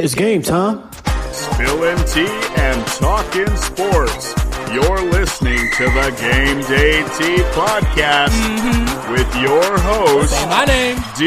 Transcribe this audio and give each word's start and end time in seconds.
It's 0.00 0.14
game 0.14 0.42
time. 0.42 0.88
Spilling 1.32 1.98
tea 2.06 2.28
and 2.56 2.86
talking 2.86 3.48
sports. 3.56 4.32
You're 4.72 5.02
listening 5.10 5.58
to 5.72 5.84
the 5.86 6.14
Game 6.20 6.60
Day 6.68 7.02
Tea 7.18 7.42
podcast 7.50 8.28
mm-hmm. 8.28 9.12
with 9.12 9.34
your 9.42 9.78
host, 9.80 10.30
Say 10.30 10.46
my 10.48 10.64
name. 10.66 10.98
D. 11.16 11.26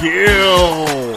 Gill. 0.00 1.16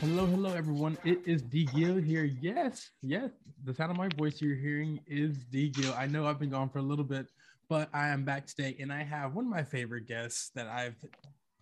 Hello, 0.00 0.24
hello, 0.24 0.54
everyone. 0.54 0.96
It 1.04 1.20
is 1.26 1.42
D 1.42 1.66
Gill 1.66 1.96
here. 1.96 2.24
Yes, 2.24 2.88
yes. 3.02 3.30
The 3.66 3.74
sound 3.74 3.90
of 3.90 3.98
my 3.98 4.08
voice 4.16 4.40
you're 4.40 4.56
hearing 4.56 5.00
is 5.06 5.36
D 5.50 5.68
Gill. 5.68 5.92
I 5.98 6.06
know 6.06 6.26
I've 6.26 6.38
been 6.38 6.48
gone 6.48 6.70
for 6.70 6.78
a 6.78 6.82
little 6.82 7.04
bit, 7.04 7.26
but 7.70 7.88
I 7.94 8.08
am 8.08 8.24
back 8.24 8.46
today, 8.46 8.76
and 8.80 8.92
I 8.92 9.04
have 9.04 9.36
one 9.36 9.44
of 9.44 9.50
my 9.50 9.62
favorite 9.62 10.08
guests 10.08 10.50
that 10.56 10.66
I've 10.66 10.96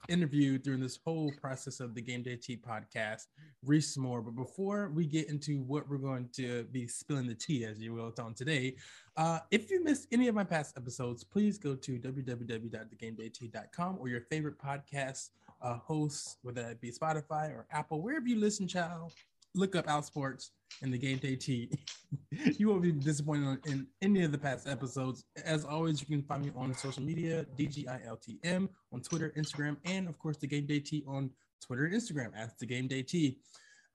interviewed 0.08 0.62
during 0.62 0.80
this 0.80 0.98
whole 1.04 1.30
process 1.38 1.80
of 1.80 1.94
the 1.94 2.00
Game 2.00 2.22
Day 2.22 2.36
Tea 2.36 2.56
podcast, 2.56 3.26
Rhys 3.62 3.94
Moore. 3.98 4.22
But 4.22 4.34
before 4.34 4.90
we 4.94 5.04
get 5.04 5.28
into 5.28 5.60
what 5.64 5.86
we're 5.86 5.98
going 5.98 6.30
to 6.36 6.64
be 6.72 6.88
spilling 6.88 7.26
the 7.26 7.34
tea, 7.34 7.66
as 7.66 7.78
you 7.78 7.92
will, 7.92 8.10
on 8.18 8.32
today, 8.32 8.76
uh, 9.18 9.40
if 9.50 9.70
you 9.70 9.84
missed 9.84 10.08
any 10.10 10.28
of 10.28 10.34
my 10.34 10.44
past 10.44 10.78
episodes, 10.78 11.24
please 11.24 11.58
go 11.58 11.74
to 11.74 11.98
www.thegamedaytea.com 11.98 13.98
or 14.00 14.08
your 14.08 14.22
favorite 14.22 14.58
podcast 14.58 15.28
uh, 15.60 15.76
hosts, 15.76 16.38
whether 16.40 16.62
that 16.62 16.80
be 16.80 16.90
Spotify 16.90 17.50
or 17.50 17.66
Apple, 17.70 18.00
wherever 18.00 18.26
you 18.26 18.40
listen, 18.40 18.66
child. 18.66 19.12
Look 19.58 19.74
up 19.74 19.88
Outsports 19.88 20.50
and 20.82 20.94
the 20.94 20.98
Game 20.98 21.18
Day 21.18 21.34
Tea. 21.34 21.68
you 22.30 22.68
won't 22.68 22.80
be 22.80 22.92
disappointed 22.92 23.58
in 23.66 23.88
any 24.02 24.22
of 24.22 24.30
the 24.30 24.38
past 24.38 24.68
episodes. 24.68 25.24
As 25.44 25.64
always, 25.64 26.00
you 26.00 26.06
can 26.06 26.22
find 26.22 26.44
me 26.44 26.52
on 26.54 26.72
social 26.74 27.02
media, 27.02 27.44
DGILTM 27.58 28.68
on 28.92 29.00
Twitter, 29.00 29.32
Instagram, 29.36 29.76
and 29.84 30.08
of 30.08 30.16
course, 30.20 30.36
the 30.36 30.46
Game 30.46 30.64
Day 30.64 30.78
Tea 30.78 31.02
on 31.08 31.30
Twitter 31.60 31.86
and 31.86 31.94
Instagram 31.94 32.30
at 32.36 32.56
the 32.60 32.66
Game 32.66 32.86
Day 32.86 33.02
Tea. 33.02 33.38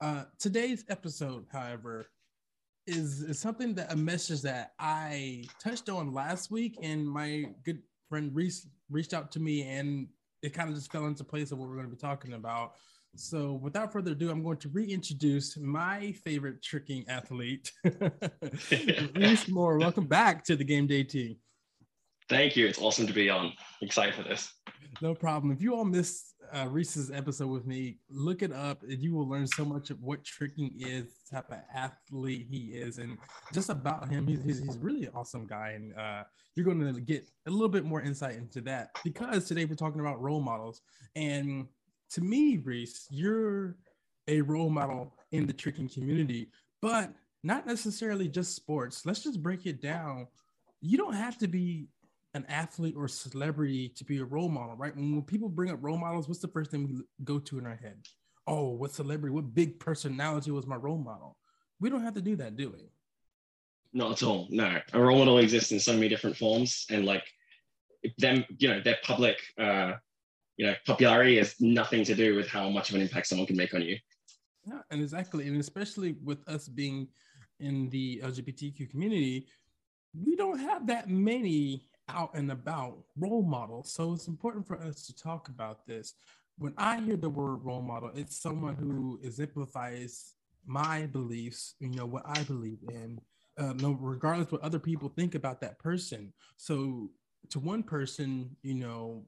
Uh, 0.02 0.24
today's 0.38 0.84
episode, 0.90 1.46
however, 1.50 2.08
is, 2.86 3.22
is 3.22 3.38
something 3.38 3.74
that 3.76 3.90
a 3.90 3.96
message 3.96 4.42
that 4.42 4.72
I 4.78 5.44
touched 5.62 5.88
on 5.88 6.12
last 6.12 6.50
week, 6.50 6.76
and 6.82 7.08
my 7.08 7.46
good 7.64 7.80
friend 8.10 8.30
Rhys 8.34 8.66
reached 8.90 9.14
out 9.14 9.32
to 9.32 9.40
me, 9.40 9.62
and 9.62 10.08
it 10.42 10.52
kind 10.52 10.68
of 10.68 10.74
just 10.74 10.92
fell 10.92 11.06
into 11.06 11.24
place 11.24 11.52
of 11.52 11.58
what 11.58 11.70
we're 11.70 11.76
going 11.76 11.88
to 11.88 11.96
be 11.96 11.98
talking 11.98 12.34
about. 12.34 12.74
So, 13.16 13.52
without 13.52 13.92
further 13.92 14.10
ado, 14.10 14.30
I'm 14.30 14.42
going 14.42 14.56
to 14.58 14.68
reintroduce 14.70 15.56
my 15.56 16.12
favorite 16.24 16.62
tricking 16.62 17.04
athlete, 17.08 17.70
Rhys 19.14 19.48
Moore. 19.48 19.78
Welcome 19.78 20.06
back 20.06 20.44
to 20.46 20.56
the 20.56 20.64
Game 20.64 20.88
Day 20.88 21.04
Tea. 21.04 21.38
Thank 22.28 22.56
you. 22.56 22.66
It's 22.66 22.80
awesome 22.80 23.06
to 23.06 23.12
be 23.12 23.30
on. 23.30 23.52
Excited 23.82 24.16
for 24.16 24.24
this. 24.24 24.52
No 25.00 25.14
problem. 25.14 25.52
If 25.52 25.62
you 25.62 25.76
all 25.76 25.84
missed 25.84 26.34
uh, 26.52 26.66
Rhys's 26.68 27.12
episode 27.12 27.48
with 27.48 27.66
me, 27.66 27.98
look 28.10 28.42
it 28.42 28.52
up 28.52 28.82
and 28.82 29.00
you 29.00 29.14
will 29.14 29.28
learn 29.28 29.46
so 29.46 29.64
much 29.64 29.90
of 29.90 30.00
what 30.00 30.24
tricking 30.24 30.72
is, 30.78 31.18
type 31.30 31.50
of 31.50 31.58
athlete 31.72 32.46
he 32.50 32.72
is, 32.72 32.98
and 32.98 33.16
just 33.52 33.68
about 33.68 34.08
him. 34.08 34.26
He's, 34.26 34.42
he's, 34.42 34.58
he's 34.58 34.78
really 34.78 35.04
an 35.04 35.12
awesome 35.14 35.46
guy. 35.46 35.70
And 35.76 35.94
uh, 35.96 36.24
you're 36.56 36.64
going 36.64 36.94
to 36.94 37.00
get 37.00 37.28
a 37.46 37.50
little 37.50 37.68
bit 37.68 37.84
more 37.84 38.00
insight 38.00 38.36
into 38.36 38.60
that 38.62 38.88
because 39.04 39.44
today 39.44 39.66
we're 39.66 39.76
talking 39.76 40.00
about 40.00 40.20
role 40.20 40.40
models. 40.40 40.80
And 41.14 41.66
to 42.12 42.20
me, 42.20 42.58
Rhys, 42.58 43.06
you're 43.10 43.76
a 44.28 44.40
role 44.40 44.70
model 44.70 45.14
in 45.32 45.46
the 45.46 45.52
tricking 45.52 45.88
community, 45.88 46.50
but 46.80 47.12
not 47.42 47.66
necessarily 47.66 48.28
just 48.28 48.54
sports. 48.56 49.04
Let's 49.04 49.22
just 49.22 49.42
break 49.42 49.66
it 49.66 49.82
down. 49.82 50.28
You 50.80 50.96
don't 50.96 51.14
have 51.14 51.38
to 51.38 51.48
be 51.48 51.88
an 52.34 52.44
athlete 52.48 52.94
or 52.96 53.06
celebrity 53.06 53.88
to 53.90 54.04
be 54.04 54.18
a 54.18 54.24
role 54.24 54.48
model, 54.48 54.76
right? 54.76 54.94
When, 54.94 55.22
people 55.22 55.48
bring 55.48 55.70
up 55.70 55.78
role 55.82 55.98
models, 55.98 56.28
what's 56.28 56.40
the 56.40 56.48
first 56.48 56.70
thing 56.70 56.88
we 56.88 57.02
go 57.22 57.38
to 57.38 57.58
in 57.58 57.66
our 57.66 57.76
head? 57.76 57.98
Oh, 58.46 58.70
what 58.70 58.92
celebrity, 58.92 59.32
what 59.32 59.54
big 59.54 59.78
personality 59.78 60.50
was 60.50 60.66
my 60.66 60.76
role 60.76 60.98
model? 60.98 61.36
We 61.80 61.90
don't 61.90 62.02
have 62.02 62.14
to 62.14 62.20
do 62.20 62.36
that, 62.36 62.56
do 62.56 62.70
we? 62.70 62.90
Not 63.92 64.12
at 64.12 64.22
all. 64.22 64.48
No. 64.50 64.80
A 64.92 65.00
role 65.00 65.18
model 65.18 65.38
exists 65.38 65.70
in 65.70 65.78
so 65.78 65.92
many 65.92 66.08
different 66.08 66.36
forms. 66.36 66.86
And 66.90 67.04
like 67.04 67.24
them, 68.18 68.44
you 68.58 68.68
know, 68.68 68.80
their 68.80 68.98
public 69.04 69.38
uh, 69.58 69.94
you 70.56 70.66
know, 70.66 70.74
popularity 70.86 71.38
has 71.38 71.54
nothing 71.60 72.04
to 72.04 72.14
do 72.14 72.36
with 72.36 72.48
how 72.48 72.68
much 72.68 72.90
of 72.90 72.96
an 72.96 73.02
impact 73.02 73.26
someone 73.26 73.46
can 73.46 73.56
make 73.56 73.74
on 73.74 73.82
you. 73.82 73.96
Yeah, 74.66 74.80
and 74.90 75.00
exactly, 75.02 75.46
and 75.48 75.60
especially 75.60 76.16
with 76.24 76.46
us 76.48 76.68
being 76.68 77.08
in 77.60 77.90
the 77.90 78.20
LGBTQ 78.24 78.90
community, 78.90 79.46
we 80.14 80.36
don't 80.36 80.58
have 80.58 80.86
that 80.86 81.08
many 81.08 81.86
out 82.08 82.30
and 82.34 82.50
about 82.50 82.98
role 83.18 83.42
models. 83.42 83.92
So 83.92 84.12
it's 84.12 84.28
important 84.28 84.66
for 84.66 84.78
us 84.80 85.06
to 85.06 85.16
talk 85.16 85.48
about 85.48 85.86
this. 85.86 86.14
When 86.58 86.74
I 86.78 87.00
hear 87.00 87.16
the 87.16 87.30
word 87.30 87.64
role 87.64 87.82
model, 87.82 88.10
it's 88.14 88.40
someone 88.40 88.76
who 88.76 89.18
exemplifies 89.22 90.34
my 90.66 91.06
beliefs, 91.06 91.74
you 91.80 91.90
know, 91.90 92.06
what 92.06 92.22
I 92.26 92.42
believe 92.44 92.78
in, 92.88 93.18
uh, 93.58 93.72
no, 93.74 93.92
regardless 94.00 94.50
what 94.50 94.62
other 94.62 94.78
people 94.78 95.08
think 95.08 95.34
about 95.34 95.60
that 95.60 95.78
person. 95.78 96.32
So 96.56 97.10
to 97.50 97.58
one 97.58 97.82
person, 97.82 98.56
you 98.62 98.74
know, 98.74 99.24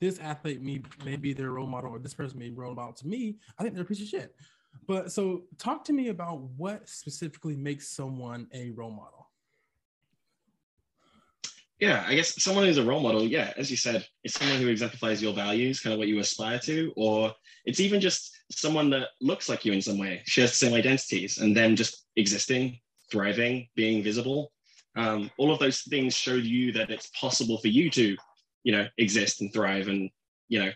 this 0.00 0.18
athlete 0.18 0.62
may, 0.62 0.82
may 1.04 1.16
be 1.16 1.32
their 1.32 1.50
role 1.50 1.66
model 1.66 1.90
or 1.90 1.98
this 1.98 2.14
person 2.14 2.38
may 2.38 2.48
be 2.48 2.54
role 2.54 2.74
model 2.74 2.92
to 2.94 3.06
me, 3.06 3.36
I 3.58 3.62
think 3.62 3.74
they're 3.74 3.84
a 3.84 3.86
piece 3.86 4.02
of 4.02 4.08
shit. 4.08 4.34
But 4.86 5.12
so 5.12 5.42
talk 5.58 5.84
to 5.84 5.92
me 5.92 6.08
about 6.08 6.40
what 6.56 6.88
specifically 6.88 7.56
makes 7.56 7.88
someone 7.88 8.48
a 8.52 8.70
role 8.70 8.90
model. 8.90 9.28
Yeah, 11.78 12.04
I 12.06 12.14
guess 12.14 12.40
someone 12.40 12.64
who's 12.64 12.78
a 12.78 12.84
role 12.84 13.00
model, 13.00 13.24
yeah, 13.24 13.52
as 13.56 13.68
you 13.68 13.76
said, 13.76 14.06
it's 14.22 14.38
someone 14.38 14.58
who 14.58 14.68
exemplifies 14.68 15.20
your 15.20 15.34
values, 15.34 15.80
kind 15.80 15.92
of 15.92 15.98
what 15.98 16.06
you 16.06 16.20
aspire 16.20 16.60
to, 16.60 16.92
or 16.96 17.34
it's 17.64 17.80
even 17.80 18.00
just 18.00 18.32
someone 18.52 18.88
that 18.90 19.08
looks 19.20 19.48
like 19.48 19.64
you 19.64 19.72
in 19.72 19.82
some 19.82 19.98
way, 19.98 20.22
shares 20.24 20.50
the 20.50 20.56
same 20.56 20.74
identities, 20.74 21.38
and 21.38 21.56
them 21.56 21.74
just 21.74 22.06
existing, 22.14 22.78
thriving, 23.10 23.66
being 23.74 24.00
visible. 24.00 24.52
Um, 24.94 25.28
all 25.38 25.52
of 25.52 25.58
those 25.58 25.80
things 25.82 26.14
show 26.14 26.34
you 26.34 26.70
that 26.72 26.90
it's 26.90 27.10
possible 27.18 27.58
for 27.58 27.68
you 27.68 27.90
to 27.90 28.16
you 28.64 28.72
know 28.72 28.86
exist 28.98 29.40
and 29.40 29.52
thrive. 29.52 29.88
And 29.88 30.10
you 30.48 30.64
know 30.64 30.70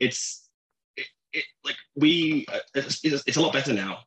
it's 0.00 0.48
it, 0.96 1.06
it 1.32 1.44
like 1.64 1.76
we 1.96 2.46
uh, 2.52 2.58
it's, 2.74 3.00
it's, 3.04 3.36
a 3.36 3.40
lot 3.40 3.52
better 3.52 3.72
now. 3.72 4.00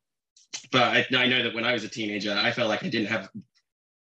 But 0.71 0.83
I, 0.83 1.05
I 1.15 1.27
know 1.27 1.43
that 1.43 1.53
when 1.53 1.63
i 1.63 1.71
was 1.71 1.83
a 1.83 1.89
teenager 1.89 2.33
i 2.33 2.51
felt 2.51 2.67
like 2.67 2.83
i 2.83 2.89
didn't 2.89 3.07
have 3.07 3.29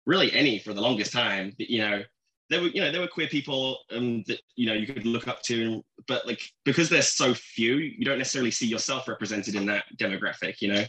really 0.09 0.33
any 0.33 0.59
for 0.59 0.73
the 0.73 0.81
longest 0.81 1.13
time. 1.13 1.53
You 1.57 1.79
know 1.79 2.01
there 2.49 2.61
were 2.61 2.67
you 2.69 2.81
know 2.81 2.91
there 2.91 2.99
were 2.99 3.07
queer 3.07 3.27
people 3.27 3.77
um, 3.91 4.23
that 4.27 4.41
you 4.55 4.65
know 4.65 4.73
you 4.73 4.91
could 4.91 5.05
look 5.05 5.27
up 5.27 5.41
to. 5.43 5.83
But 6.07 6.25
like 6.25 6.41
because 6.65 6.89
there's 6.89 7.09
so 7.09 7.33
few 7.33 7.75
you 7.75 8.03
don't 8.03 8.17
necessarily 8.17 8.51
see 8.51 8.67
yourself 8.67 9.07
represented 9.07 9.55
in 9.55 9.65
that 9.67 9.85
demographic 9.97 10.61
you 10.61 10.73
know? 10.73 10.83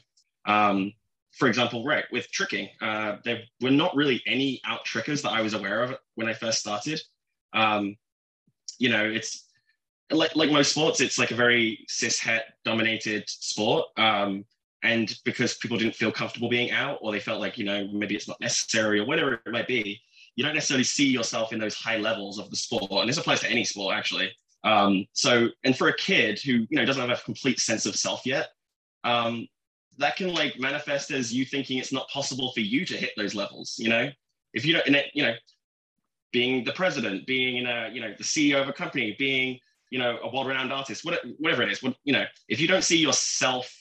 Um, 0.46 0.92
for 1.36 1.46
example 1.46 1.84
right 1.84 2.06
with 2.10 2.28
tricking 2.32 2.68
uh, 2.80 3.16
there 3.24 3.42
were 3.60 3.70
not 3.70 3.94
really 3.94 4.20
any 4.26 4.60
out 4.64 4.84
trickers 4.84 5.22
that 5.22 5.30
i 5.30 5.40
was 5.42 5.54
aware 5.54 5.82
of 5.84 5.94
when 6.16 6.28
i 6.28 6.32
first 6.32 6.58
started. 6.58 7.00
Um, 7.52 7.96
you 8.80 8.88
know, 8.88 9.04
it's 9.04 9.44
like 10.10 10.34
like 10.34 10.50
most 10.50 10.72
sports, 10.72 11.00
it's 11.00 11.18
like 11.18 11.30
a 11.30 11.36
very 11.36 11.84
cis 11.86 12.18
het 12.18 12.46
dominated 12.64 13.28
sport. 13.28 13.86
Um, 13.96 14.44
and 14.82 15.14
because 15.24 15.54
people 15.58 15.76
didn't 15.76 15.94
feel 15.94 16.10
comfortable 16.10 16.48
being 16.48 16.70
out, 16.72 16.98
or 17.02 17.12
they 17.12 17.20
felt 17.20 17.40
like 17.40 17.58
you 17.58 17.64
know 17.64 17.86
maybe 17.92 18.16
it's 18.16 18.26
not 18.26 18.40
necessary 18.40 18.98
or 18.98 19.04
whatever 19.04 19.34
it 19.34 19.52
might 19.52 19.68
be, 19.68 20.00
you 20.34 20.42
don't 20.42 20.54
necessarily 20.54 20.84
see 20.84 21.06
yourself 21.06 21.52
in 21.52 21.60
those 21.60 21.74
high 21.74 21.98
levels 21.98 22.38
of 22.38 22.50
the 22.50 22.56
sport. 22.56 22.90
And 22.90 23.08
this 23.08 23.18
applies 23.18 23.40
to 23.40 23.50
any 23.50 23.64
sport 23.64 23.94
actually. 23.94 24.32
Um, 24.64 25.06
so, 25.12 25.48
and 25.64 25.76
for 25.76 25.88
a 25.88 25.96
kid 25.96 26.40
who 26.40 26.66
you 26.70 26.78
know 26.78 26.84
doesn't 26.84 27.06
have 27.06 27.16
a 27.16 27.22
complete 27.22 27.60
sense 27.60 27.86
of 27.86 27.94
self 27.94 28.24
yet, 28.24 28.48
um, 29.04 29.46
that 29.98 30.16
can 30.16 30.32
like 30.32 30.58
manifest 30.58 31.10
as 31.10 31.32
you 31.32 31.44
thinking 31.44 31.78
it's 31.78 31.92
not 31.92 32.08
possible 32.08 32.52
for 32.52 32.60
you 32.60 32.86
to 32.86 32.96
hit 32.96 33.12
those 33.16 33.34
levels. 33.34 33.76
You 33.78 33.90
know, 33.90 34.08
if 34.54 34.64
you 34.64 34.72
don't, 34.72 34.86
and 34.86 34.96
it, 34.96 35.10
you 35.12 35.22
know, 35.22 35.34
being 36.32 36.64
the 36.64 36.72
president, 36.72 37.26
being 37.26 37.56
in 37.56 37.66
a 37.66 37.90
you 37.92 38.00
know 38.00 38.14
the 38.16 38.24
CEO 38.24 38.60
of 38.60 38.68
a 38.68 38.72
company, 38.72 39.16
being 39.18 39.58
you 39.90 39.98
know 39.98 40.18
a 40.22 40.32
world-renowned 40.32 40.72
artist, 40.72 41.04
whatever 41.04 41.62
it 41.62 41.70
is. 41.70 41.82
What, 41.82 41.96
you 42.04 42.12
know, 42.12 42.24
if 42.48 42.60
you 42.60 42.68
don't 42.68 42.84
see 42.84 42.98
yourself 42.98 43.74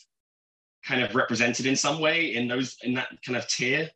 kind 0.86 1.04
of 1.04 1.14
represented 1.16 1.66
in 1.66 1.76
some 1.76 2.00
way 2.00 2.34
in 2.34 2.48
those 2.48 2.78
in 2.84 2.94
that 2.96 3.10
kind 3.26 3.38
of 3.38 3.48
tier, 3.48 3.90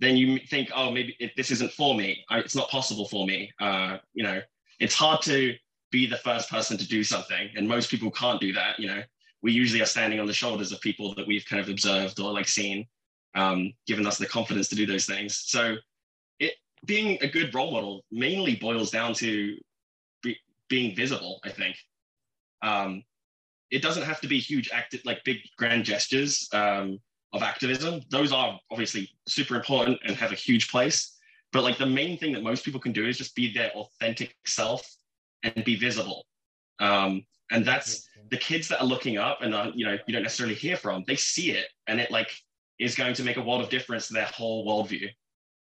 then 0.00 0.16
you 0.16 0.38
think, 0.38 0.70
oh, 0.74 0.90
maybe 0.90 1.16
this 1.36 1.50
isn't 1.50 1.72
for 1.72 1.94
me. 1.94 2.24
It's 2.30 2.54
not 2.54 2.68
possible 2.68 3.08
for 3.08 3.26
me. 3.26 3.50
Uh, 3.60 3.98
you 4.14 4.22
know, 4.22 4.40
it's 4.78 4.94
hard 4.94 5.22
to 5.22 5.54
be 5.90 6.06
the 6.06 6.18
first 6.18 6.50
person 6.50 6.76
to 6.76 6.86
do 6.86 7.02
something, 7.02 7.48
and 7.56 7.66
most 7.66 7.90
people 7.90 8.10
can't 8.10 8.40
do 8.40 8.52
that. 8.52 8.78
You 8.78 8.88
know, 8.88 9.02
we 9.42 9.52
usually 9.52 9.82
are 9.82 9.86
standing 9.86 10.20
on 10.20 10.26
the 10.26 10.32
shoulders 10.32 10.72
of 10.72 10.80
people 10.80 11.14
that 11.14 11.26
we've 11.26 11.46
kind 11.46 11.60
of 11.60 11.68
observed 11.68 12.20
or 12.20 12.32
like 12.32 12.48
seen, 12.48 12.86
um, 13.34 13.72
giving 13.86 14.06
us 14.06 14.18
the 14.18 14.26
confidence 14.26 14.68
to 14.68 14.76
do 14.76 14.86
those 14.86 15.06
things. 15.06 15.42
So 15.46 15.76
being 16.86 17.18
a 17.20 17.28
good 17.28 17.54
role 17.54 17.72
model 17.72 18.04
mainly 18.10 18.56
boils 18.56 18.90
down 18.90 19.14
to 19.14 19.56
be, 20.22 20.36
being 20.68 20.94
visible. 20.94 21.40
I 21.44 21.50
think 21.50 21.76
um, 22.62 23.02
it 23.70 23.82
doesn't 23.82 24.04
have 24.04 24.20
to 24.20 24.28
be 24.28 24.38
huge 24.38 24.70
active, 24.72 25.00
like 25.04 25.24
big 25.24 25.38
grand 25.56 25.84
gestures 25.84 26.48
um, 26.52 26.98
of 27.32 27.42
activism. 27.42 28.02
Those 28.10 28.32
are 28.32 28.58
obviously 28.70 29.10
super 29.26 29.56
important 29.56 29.98
and 30.06 30.16
have 30.16 30.32
a 30.32 30.36
huge 30.36 30.70
place. 30.70 31.16
But 31.52 31.64
like 31.64 31.78
the 31.78 31.86
main 31.86 32.18
thing 32.18 32.32
that 32.32 32.42
most 32.42 32.64
people 32.64 32.80
can 32.80 32.92
do 32.92 33.06
is 33.06 33.16
just 33.16 33.34
be 33.34 33.52
their 33.52 33.70
authentic 33.70 34.34
self 34.46 34.86
and 35.42 35.64
be 35.64 35.76
visible. 35.76 36.26
Um, 36.78 37.24
and 37.50 37.64
that's 37.64 38.08
the 38.30 38.36
kids 38.36 38.68
that 38.68 38.80
are 38.80 38.86
looking 38.86 39.16
up 39.16 39.38
and 39.40 39.54
are, 39.54 39.70
you 39.74 39.86
know 39.86 39.96
you 40.06 40.12
don't 40.12 40.22
necessarily 40.22 40.54
hear 40.54 40.76
from. 40.76 41.04
They 41.06 41.16
see 41.16 41.52
it, 41.52 41.66
and 41.86 42.00
it 42.00 42.10
like 42.10 42.30
is 42.78 42.94
going 42.94 43.14
to 43.14 43.24
make 43.24 43.36
a 43.36 43.42
world 43.42 43.62
of 43.62 43.70
difference 43.70 44.08
to 44.08 44.14
their 44.14 44.26
whole 44.26 44.66
worldview. 44.66 45.08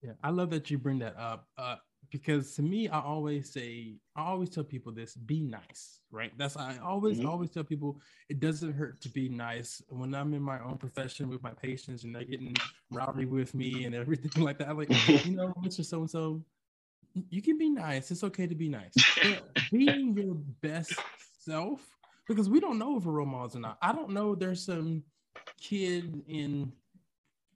Yeah, 0.02 0.14
I 0.24 0.30
love 0.30 0.50
that 0.52 0.70
you 0.72 0.78
bring 0.78 1.00
that 1.00 1.18
up. 1.18 1.48
Uh, 1.58 1.76
because 2.12 2.56
to 2.56 2.62
me, 2.62 2.90
I 2.90 3.02
always 3.02 3.52
say, 3.52 3.98
I 4.16 4.24
always 4.24 4.50
tell 4.50 4.64
people 4.64 4.92
this: 4.92 5.16
be 5.16 5.42
nice, 5.42 6.02
right? 6.12 6.32
That's 6.38 6.58
I 6.58 6.78
always 6.84 7.20
mm-hmm. 7.20 7.30
always 7.30 7.52
tell 7.52 7.64
people 7.64 8.00
it 8.30 8.40
doesn't 8.40 8.74
hurt 8.74 9.02
to 9.02 9.10
be 9.10 9.30
nice. 9.30 9.82
When 9.90 10.16
I'm 10.16 10.34
in 10.34 10.42
my 10.42 10.60
own 10.64 10.78
profession 10.78 11.30
with 11.30 11.44
my 11.44 11.52
patients 11.52 12.04
and 12.04 12.16
they're 12.16 12.24
getting 12.24 12.56
rowdy 12.92 13.26
with 13.26 13.54
me 13.54 13.86
and 13.86 13.94
everything 13.94 14.44
like 14.44 14.58
that, 14.60 14.70
I'm 14.70 14.78
like, 14.78 14.90
you 15.26 15.36
know, 15.36 15.54
Mr. 15.64 15.86
So 15.86 16.00
and 16.02 16.10
So, 16.10 16.44
you 17.30 17.42
can 17.42 17.58
be 17.58 17.70
nice. 17.70 18.10
It's 18.10 18.24
okay 18.24 18.48
to 18.48 18.56
be 18.56 18.70
nice. 18.70 18.94
being 19.72 20.18
your 20.18 20.36
best 20.62 20.94
self, 21.38 21.82
because 22.28 22.50
we 22.50 22.60
don't 22.60 22.80
know 22.80 22.98
if 22.98 23.06
a 23.06 23.12
role 23.12 23.26
models 23.26 23.56
or 23.56 23.60
not. 23.60 23.78
I 23.82 23.94
don't 23.94 24.12
know. 24.12 24.34
There's 24.34 24.66
some 24.66 25.04
kid 25.60 26.24
in 26.28 26.72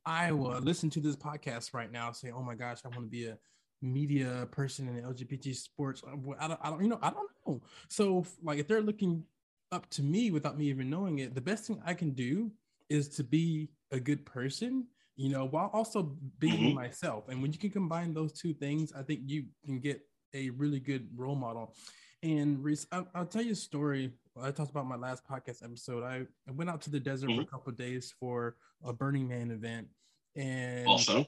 Iowa 0.05 0.59
listen 0.59 0.89
to 0.91 0.99
this 0.99 1.15
podcast 1.15 1.73
right 1.73 1.91
now, 1.91 2.11
say, 2.11 2.31
"Oh 2.31 2.43
my 2.43 2.55
gosh, 2.55 2.79
I 2.85 2.89
want 2.89 3.01
to 3.01 3.09
be 3.09 3.27
a 3.27 3.37
media 3.83 4.47
person 4.51 4.87
in 4.87 5.03
LGBT 5.03 5.55
sports. 5.55 6.01
Uh, 6.07 6.15
I 6.39 6.47
don't, 6.47 6.59
I 6.63 6.69
don't, 6.69 6.81
you 6.81 6.89
know, 6.89 6.99
I 7.01 7.11
don't 7.11 7.29
know. 7.45 7.61
So, 7.89 8.25
like, 8.41 8.57
if 8.57 8.67
they're 8.67 8.81
looking 8.81 9.23
up 9.71 9.89
to 9.91 10.01
me 10.01 10.31
without 10.31 10.57
me 10.57 10.65
even 10.65 10.89
knowing 10.89 11.19
it, 11.19 11.35
the 11.35 11.41
best 11.41 11.65
thing 11.65 11.81
I 11.85 11.93
can 11.93 12.11
do 12.11 12.51
is 12.89 13.09
to 13.09 13.23
be 13.23 13.69
a 13.91 13.99
good 13.99 14.25
person, 14.25 14.87
you 15.15 15.29
know, 15.29 15.45
while 15.45 15.69
also 15.73 16.15
being 16.39 16.53
mm-hmm. 16.53 16.75
myself. 16.75 17.27
And 17.27 17.41
when 17.41 17.51
you 17.51 17.59
can 17.59 17.69
combine 17.69 18.13
those 18.13 18.33
two 18.33 18.53
things, 18.53 18.93
I 18.93 19.03
think 19.03 19.21
you 19.25 19.45
can 19.65 19.79
get 19.79 20.01
a 20.33 20.49
really 20.51 20.79
good 20.79 21.07
role 21.15 21.35
model. 21.35 21.75
And 22.23 22.63
Rhys, 22.63 22.87
I'll, 22.91 23.07
I'll 23.13 23.25
tell 23.25 23.41
you 23.41 23.51
a 23.51 23.55
story. 23.55 24.13
I 24.41 24.51
talked 24.51 24.71
about 24.71 24.87
my 24.87 24.95
last 24.95 25.23
podcast 25.29 25.63
episode. 25.63 26.03
I, 26.03 26.25
I 26.47 26.51
went 26.51 26.69
out 26.69 26.81
to 26.83 26.89
the 26.89 26.99
desert 26.99 27.29
mm-hmm. 27.29 27.37
for 27.37 27.43
a 27.43 27.47
couple 27.47 27.71
days 27.73 28.13
for 28.19 28.55
a 28.83 28.91
Burning 28.91 29.27
Man 29.27 29.51
event. 29.51 29.87
And 30.35 30.87
also 30.87 31.25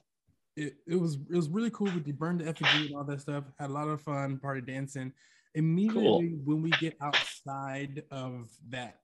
it, 0.56 0.76
it 0.86 0.96
was 0.96 1.14
it 1.30 1.36
was 1.36 1.48
really 1.48 1.70
cool. 1.70 1.88
We 2.04 2.12
burned 2.12 2.40
the 2.40 2.48
effigy 2.48 2.86
and 2.86 2.96
all 2.96 3.04
that 3.04 3.20
stuff. 3.20 3.44
Had 3.58 3.70
a 3.70 3.72
lot 3.72 3.88
of 3.88 4.00
fun, 4.00 4.38
party 4.38 4.60
dancing. 4.60 5.12
Immediately 5.54 6.30
cool. 6.30 6.40
when 6.44 6.62
we 6.62 6.70
get 6.80 6.96
outside 7.00 8.02
of 8.10 8.50
that 8.70 8.96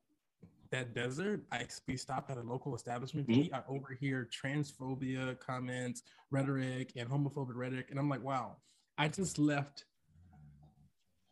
that 0.71 0.95
desert, 0.95 1.43
I 1.53 1.67
we 1.87 1.97
stopped 1.97 2.31
at 2.31 2.39
a 2.39 2.43
local 2.43 2.75
establishment 2.75 3.27
to 3.29 3.33
mm-hmm. 3.33 3.43
eat. 3.43 3.55
I 3.55 3.63
overhear 3.69 4.29
transphobia 4.33 5.39
comments, 5.39 6.03
rhetoric, 6.31 6.93
and 6.97 7.09
homophobic 7.09 7.55
rhetoric, 7.55 7.91
and 7.91 7.99
I'm 7.99 8.09
like, 8.09 8.25
wow, 8.25 8.57
I 8.99 9.09
just 9.09 9.39
left. 9.39 9.85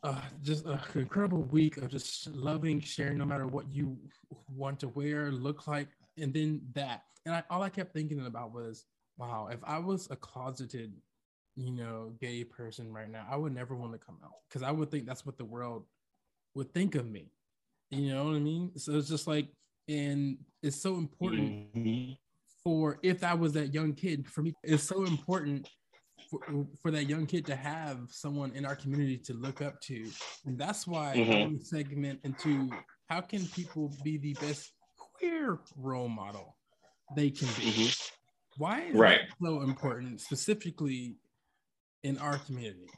Uh, 0.02 0.20
just 0.42 0.64
an 0.64 0.78
incredible 0.94 1.42
week 1.42 1.76
of 1.76 1.88
just 1.88 2.26
loving, 2.28 2.80
sharing, 2.80 3.18
no 3.18 3.24
matter 3.26 3.46
what 3.46 3.66
you 3.70 3.98
want 4.48 4.80
to 4.80 4.88
wear, 4.88 5.30
look 5.30 5.66
like, 5.66 5.88
and 6.16 6.32
then 6.32 6.62
that. 6.74 7.02
And 7.26 7.34
I, 7.34 7.42
all 7.50 7.62
I 7.62 7.68
kept 7.68 7.92
thinking 7.92 8.24
about 8.24 8.54
was 8.54 8.86
wow, 9.20 9.48
if 9.52 9.60
I 9.62 9.78
was 9.78 10.08
a 10.10 10.16
closeted, 10.16 10.94
you 11.54 11.70
know, 11.70 12.14
gay 12.20 12.42
person 12.42 12.90
right 12.92 13.10
now, 13.10 13.26
I 13.30 13.36
would 13.36 13.54
never 13.54 13.76
want 13.76 13.92
to 13.92 13.98
come 13.98 14.18
out 14.24 14.32
because 14.48 14.62
I 14.62 14.70
would 14.70 14.90
think 14.90 15.06
that's 15.06 15.26
what 15.26 15.36
the 15.36 15.44
world 15.44 15.84
would 16.54 16.72
think 16.72 16.94
of 16.94 17.08
me. 17.08 17.30
You 17.90 18.14
know 18.14 18.24
what 18.24 18.36
I 18.36 18.38
mean? 18.38 18.72
So 18.76 18.96
it's 18.96 19.08
just 19.08 19.26
like, 19.26 19.48
and 19.88 20.38
it's 20.62 20.80
so 20.80 20.96
important 20.96 21.74
mm-hmm. 21.74 22.12
for 22.64 22.98
if 23.02 23.22
I 23.22 23.34
was 23.34 23.52
that 23.52 23.74
young 23.74 23.92
kid, 23.92 24.26
for 24.26 24.42
me, 24.42 24.54
it's 24.62 24.84
so 24.84 25.04
important 25.04 25.68
for, 26.28 26.66
for 26.82 26.90
that 26.90 27.04
young 27.04 27.26
kid 27.26 27.46
to 27.46 27.56
have 27.56 28.00
someone 28.08 28.52
in 28.52 28.64
our 28.64 28.76
community 28.76 29.18
to 29.18 29.34
look 29.34 29.62
up 29.62 29.80
to. 29.82 30.06
And 30.46 30.58
that's 30.58 30.86
why 30.86 31.14
mm-hmm. 31.16 31.56
Segment 31.62 32.20
into 32.24 32.70
how 33.08 33.20
can 33.20 33.46
people 33.46 33.92
be 34.02 34.18
the 34.18 34.34
best 34.34 34.72
queer 35.18 35.58
role 35.76 36.08
model 36.08 36.56
they 37.16 37.30
can 37.30 37.48
be. 37.48 37.70
Mm-hmm. 37.70 38.62
Why 38.62 38.82
is 38.82 38.94
right. 38.94 39.20
that 39.28 39.46
so 39.46 39.62
important, 39.62 40.20
specifically 40.20 41.16
in 42.02 42.18
our 42.18 42.38
community? 42.38 42.88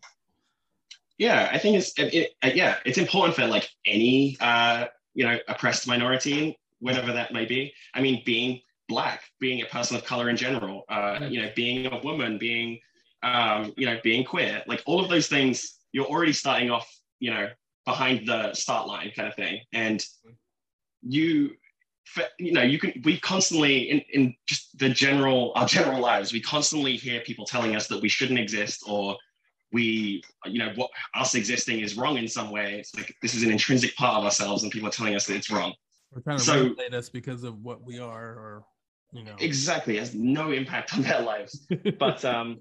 Yeah, 1.18 1.50
I 1.52 1.58
think 1.58 1.76
it's 1.76 1.92
it, 1.98 2.32
it, 2.42 2.56
yeah, 2.56 2.78
it's 2.84 2.98
important 2.98 3.36
for 3.36 3.46
like 3.46 3.68
any 3.86 4.36
uh, 4.40 4.86
you 5.14 5.24
know 5.24 5.38
oppressed 5.48 5.86
minority, 5.86 6.58
whatever 6.80 7.12
that 7.12 7.32
may 7.32 7.44
be. 7.44 7.72
I 7.94 8.00
mean, 8.00 8.22
being 8.24 8.60
black, 8.88 9.22
being 9.40 9.62
a 9.62 9.66
person 9.66 9.96
of 9.96 10.04
color 10.04 10.30
in 10.30 10.36
general, 10.36 10.84
uh, 10.88 11.20
you 11.28 11.40
know, 11.40 11.50
being 11.54 11.86
a 11.86 12.00
woman, 12.02 12.38
being 12.38 12.78
um, 13.22 13.72
you 13.76 13.86
know, 13.86 13.98
being 14.02 14.24
queer, 14.24 14.62
like 14.66 14.82
all 14.86 15.02
of 15.02 15.08
those 15.08 15.28
things, 15.28 15.78
you're 15.92 16.06
already 16.06 16.32
starting 16.32 16.70
off, 16.70 16.88
you 17.20 17.30
know, 17.30 17.48
behind 17.84 18.26
the 18.26 18.52
start 18.54 18.86
line 18.86 19.10
kind 19.14 19.28
of 19.28 19.34
thing, 19.34 19.60
and 19.72 20.04
you 21.02 21.50
you 22.38 22.52
know, 22.52 22.62
you 22.62 22.78
can 22.78 23.00
we 23.04 23.18
constantly 23.18 23.90
in, 23.90 24.02
in 24.12 24.34
just 24.46 24.76
the 24.78 24.88
general 24.88 25.52
our 25.54 25.66
general 25.66 26.00
lives, 26.00 26.32
we 26.32 26.40
constantly 26.40 26.96
hear 26.96 27.20
people 27.20 27.44
telling 27.44 27.76
us 27.76 27.86
that 27.88 28.00
we 28.00 28.08
shouldn't 28.08 28.38
exist 28.38 28.82
or 28.86 29.16
we, 29.72 30.22
you 30.44 30.58
know, 30.58 30.72
what 30.74 30.90
us 31.14 31.34
existing 31.34 31.80
is 31.80 31.96
wrong 31.96 32.18
in 32.18 32.28
some 32.28 32.50
way. 32.50 32.78
It's 32.78 32.94
like 32.94 33.14
this 33.22 33.34
is 33.34 33.42
an 33.42 33.50
intrinsic 33.50 33.96
part 33.96 34.18
of 34.18 34.24
ourselves, 34.24 34.62
and 34.62 34.70
people 34.70 34.88
are 34.88 34.92
telling 34.92 35.14
us 35.14 35.26
that 35.26 35.34
it's 35.34 35.50
wrong. 35.50 35.74
We're 36.12 36.20
trying 36.20 36.38
to 36.38 36.44
so, 36.44 36.62
regulate 36.62 36.94
us 36.94 37.08
because 37.08 37.42
of 37.42 37.62
what 37.62 37.82
we 37.82 37.98
are, 37.98 38.24
or 38.24 38.64
you 39.12 39.24
know, 39.24 39.34
exactly. 39.38 39.96
It 39.96 40.00
has 40.00 40.14
no 40.14 40.52
impact 40.52 40.94
on 40.94 41.02
their 41.02 41.22
lives. 41.22 41.66
but 41.98 42.24
um, 42.24 42.60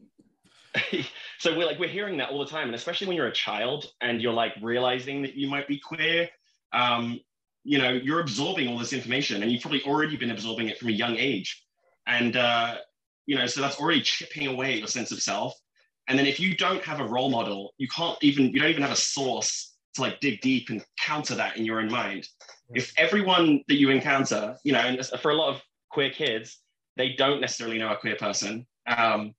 so 1.39 1.57
we're 1.57 1.65
like 1.65 1.79
we're 1.79 1.89
hearing 1.89 2.17
that 2.17 2.29
all 2.29 2.39
the 2.39 2.49
time, 2.49 2.67
and 2.67 2.75
especially 2.75 3.07
when 3.07 3.15
you're 3.17 3.27
a 3.27 3.33
child 3.33 3.85
and 4.01 4.21
you're 4.21 4.33
like 4.33 4.53
realizing 4.61 5.21
that 5.23 5.35
you 5.35 5.49
might 5.49 5.67
be 5.67 5.79
queer. 5.79 6.29
Um, 6.73 7.19
you 7.63 7.77
know 7.77 7.91
you're 7.91 8.19
absorbing 8.19 8.67
all 8.67 8.77
this 8.77 8.93
information 8.93 9.41
and 9.41 9.51
you've 9.51 9.61
probably 9.61 9.83
already 9.83 10.17
been 10.17 10.31
absorbing 10.31 10.69
it 10.69 10.77
from 10.77 10.89
a 10.89 10.91
young 10.91 11.17
age 11.17 11.63
and 12.07 12.35
uh, 12.35 12.75
you 13.25 13.35
know 13.35 13.45
so 13.45 13.61
that's 13.61 13.79
already 13.79 14.01
chipping 14.01 14.47
away 14.47 14.77
your 14.77 14.87
sense 14.87 15.11
of 15.11 15.21
self 15.21 15.53
and 16.07 16.17
then 16.17 16.25
if 16.25 16.39
you 16.39 16.55
don't 16.55 16.83
have 16.83 16.99
a 16.99 17.07
role 17.07 17.29
model 17.29 17.73
you 17.77 17.87
can't 17.87 18.17
even 18.21 18.45
you 18.51 18.59
don't 18.59 18.69
even 18.69 18.81
have 18.81 18.91
a 18.91 18.95
source 18.95 19.75
to 19.93 20.01
like 20.01 20.19
dig 20.19 20.41
deep 20.41 20.69
and 20.69 20.83
counter 20.99 21.35
that 21.35 21.57
in 21.57 21.65
your 21.65 21.79
own 21.79 21.91
mind 21.91 22.27
if 22.73 22.93
everyone 22.97 23.61
that 23.67 23.75
you 23.75 23.89
encounter 23.89 24.55
you 24.63 24.71
know 24.71 24.79
and 24.79 25.05
for 25.21 25.31
a 25.31 25.35
lot 25.35 25.53
of 25.53 25.61
queer 25.89 26.09
kids 26.09 26.59
they 26.97 27.13
don't 27.13 27.41
necessarily 27.41 27.77
know 27.77 27.91
a 27.91 27.97
queer 27.97 28.15
person 28.15 28.65
um. 28.87 29.33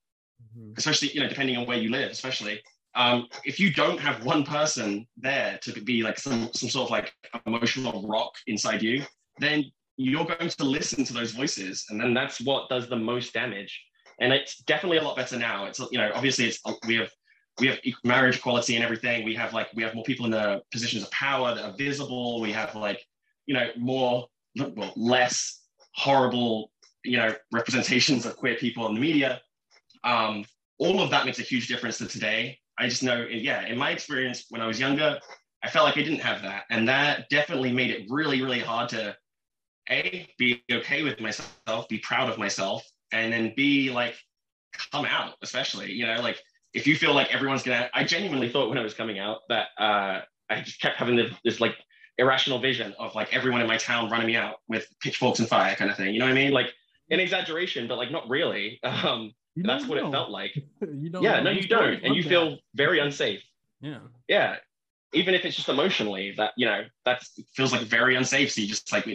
Especially 0.77 1.09
you 1.09 1.19
know 1.19 1.27
depending 1.27 1.57
on 1.57 1.65
where 1.65 1.77
you 1.77 1.89
live 1.89 2.11
especially 2.11 2.61
um, 2.95 3.27
if 3.43 3.59
you 3.59 3.73
don't 3.73 3.99
have 3.99 4.23
one 4.23 4.43
person 4.43 5.07
there 5.17 5.57
to 5.63 5.81
be 5.81 6.03
like 6.03 6.19
some, 6.19 6.49
some 6.53 6.69
sort 6.69 6.85
of 6.85 6.91
like 6.91 7.13
emotional 7.45 8.07
rock 8.07 8.33
inside 8.47 8.83
you, 8.83 9.03
then 9.39 9.65
you're 9.97 10.25
going 10.25 10.49
to 10.49 10.63
listen 10.63 11.03
to 11.05 11.13
those 11.13 11.31
voices. 11.31 11.85
And 11.89 11.99
then 11.99 12.13
that's 12.13 12.39
what 12.41 12.69
does 12.69 12.87
the 12.87 12.95
most 12.95 13.33
damage. 13.33 13.83
And 14.19 14.31
it's 14.31 14.57
definitely 14.63 14.97
a 14.97 15.03
lot 15.03 15.15
better 15.15 15.37
now. 15.37 15.65
It's, 15.65 15.79
you 15.91 15.97
know, 15.97 16.11
obviously 16.13 16.45
it's, 16.45 16.59
we 16.87 16.97
have, 16.97 17.09
we 17.59 17.67
have 17.67 17.79
marriage 18.03 18.37
equality 18.37 18.75
and 18.75 18.83
everything. 18.83 19.25
We 19.25 19.35
have 19.35 19.53
like, 19.53 19.69
we 19.73 19.81
have 19.83 19.95
more 19.95 20.03
people 20.03 20.25
in 20.25 20.31
the 20.31 20.61
positions 20.71 21.03
of 21.03 21.11
power 21.11 21.55
that 21.55 21.63
are 21.63 21.75
visible. 21.75 22.41
We 22.41 22.51
have 22.51 22.75
like, 22.75 23.03
you 23.47 23.55
know, 23.55 23.69
more, 23.75 24.27
well, 24.55 24.93
less 24.95 25.61
horrible, 25.95 26.71
you 27.03 27.17
know, 27.17 27.33
representations 27.51 28.27
of 28.27 28.37
queer 28.37 28.55
people 28.55 28.87
in 28.87 28.93
the 28.93 28.99
media. 28.99 29.41
Um, 30.03 30.45
all 30.77 31.01
of 31.01 31.09
that 31.11 31.25
makes 31.25 31.39
a 31.39 31.43
huge 31.43 31.67
difference 31.67 31.97
to 31.99 32.07
today. 32.07 32.59
I 32.77 32.87
just 32.87 33.03
know, 33.03 33.25
yeah, 33.29 33.65
in 33.65 33.77
my 33.77 33.91
experience 33.91 34.45
when 34.49 34.61
I 34.61 34.67
was 34.67 34.79
younger, 34.79 35.19
I 35.63 35.69
felt 35.69 35.85
like 35.85 35.97
I 35.97 36.01
didn't 36.01 36.19
have 36.19 36.41
that. 36.41 36.63
And 36.69 36.87
that 36.89 37.29
definitely 37.29 37.71
made 37.71 37.91
it 37.91 38.07
really, 38.09 38.41
really 38.41 38.59
hard 38.59 38.89
to 38.89 39.15
A, 39.89 40.27
be 40.37 40.63
okay 40.71 41.03
with 41.03 41.19
myself, 41.19 41.87
be 41.87 41.99
proud 41.99 42.29
of 42.29 42.37
myself, 42.37 42.83
and 43.11 43.31
then 43.31 43.53
B, 43.55 43.91
like 43.91 44.15
come 44.91 45.05
out, 45.05 45.35
especially, 45.41 45.91
you 45.91 46.05
know, 46.05 46.19
like 46.21 46.39
if 46.73 46.87
you 46.87 46.95
feel 46.95 47.13
like 47.13 47.33
everyone's 47.33 47.63
gonna, 47.63 47.89
I 47.93 48.03
genuinely 48.03 48.49
thought 48.49 48.69
when 48.69 48.77
I 48.77 48.83
was 48.83 48.93
coming 48.93 49.19
out 49.19 49.39
that 49.49 49.67
uh, 49.77 50.21
I 50.49 50.61
just 50.61 50.81
kept 50.81 50.97
having 50.97 51.15
this, 51.15 51.33
this 51.45 51.59
like 51.61 51.75
irrational 52.17 52.59
vision 52.59 52.93
of 52.99 53.15
like 53.15 53.33
everyone 53.33 53.61
in 53.61 53.67
my 53.67 53.77
town 53.77 54.09
running 54.09 54.27
me 54.27 54.35
out 54.35 54.55
with 54.67 54.87
pitchforks 55.01 55.39
and 55.39 55.47
fire 55.47 55.75
kind 55.75 55.91
of 55.91 55.97
thing. 55.97 56.13
You 56.13 56.19
know 56.19 56.25
what 56.25 56.31
I 56.31 56.35
mean? 56.35 56.51
Like 56.51 56.67
an 57.09 57.19
exaggeration, 57.19 57.87
but 57.87 57.97
like 57.97 58.11
not 58.11 58.27
really. 58.29 58.79
Um, 59.03 59.33
that's 59.55 59.85
what 59.85 59.99
know. 59.99 60.07
it 60.07 60.11
felt 60.11 60.29
like. 60.29 60.55
you 60.81 61.09
don't 61.09 61.23
yeah, 61.23 61.41
no, 61.41 61.51
you 61.51 61.67
don't, 61.67 62.03
and 62.03 62.15
you 62.15 62.23
that. 62.23 62.29
feel 62.29 62.57
very 62.75 62.99
unsafe. 62.99 63.43
Yeah, 63.81 63.99
yeah. 64.27 64.55
Even 65.13 65.35
if 65.35 65.45
it's 65.45 65.55
just 65.55 65.69
emotionally, 65.69 66.33
that 66.37 66.53
you 66.57 66.65
know, 66.65 66.83
that 67.05 67.23
feels 67.53 67.71
like 67.71 67.81
very 67.81 68.15
unsafe. 68.15 68.51
So 68.51 68.61
you 68.61 68.67
just 68.67 68.91
like, 68.91 69.07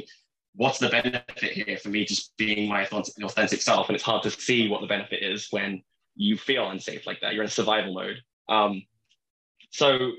what's 0.55 0.79
the 0.79 0.89
benefit 0.89 1.53
here 1.53 1.77
for 1.79 1.89
me 1.89 2.05
just 2.05 2.37
being 2.37 2.69
my 2.69 2.87
authentic 2.87 3.63
self? 3.63 3.89
And 3.89 3.97
it's 3.97 4.05
hard 4.05 4.23
to 4.23 4.31
see 4.31 4.69
what 4.69 4.81
the 4.81 4.87
benefit 4.87 5.23
is 5.23 5.49
when 5.51 5.83
you 6.15 6.37
feel 6.37 6.71
unsafe 6.71 7.07
like 7.07 7.21
that. 7.21 7.35
You're 7.35 7.45
in 7.45 7.51
survival 7.51 7.95
mode. 7.95 8.21
Um, 8.49 8.83
so 9.71 10.13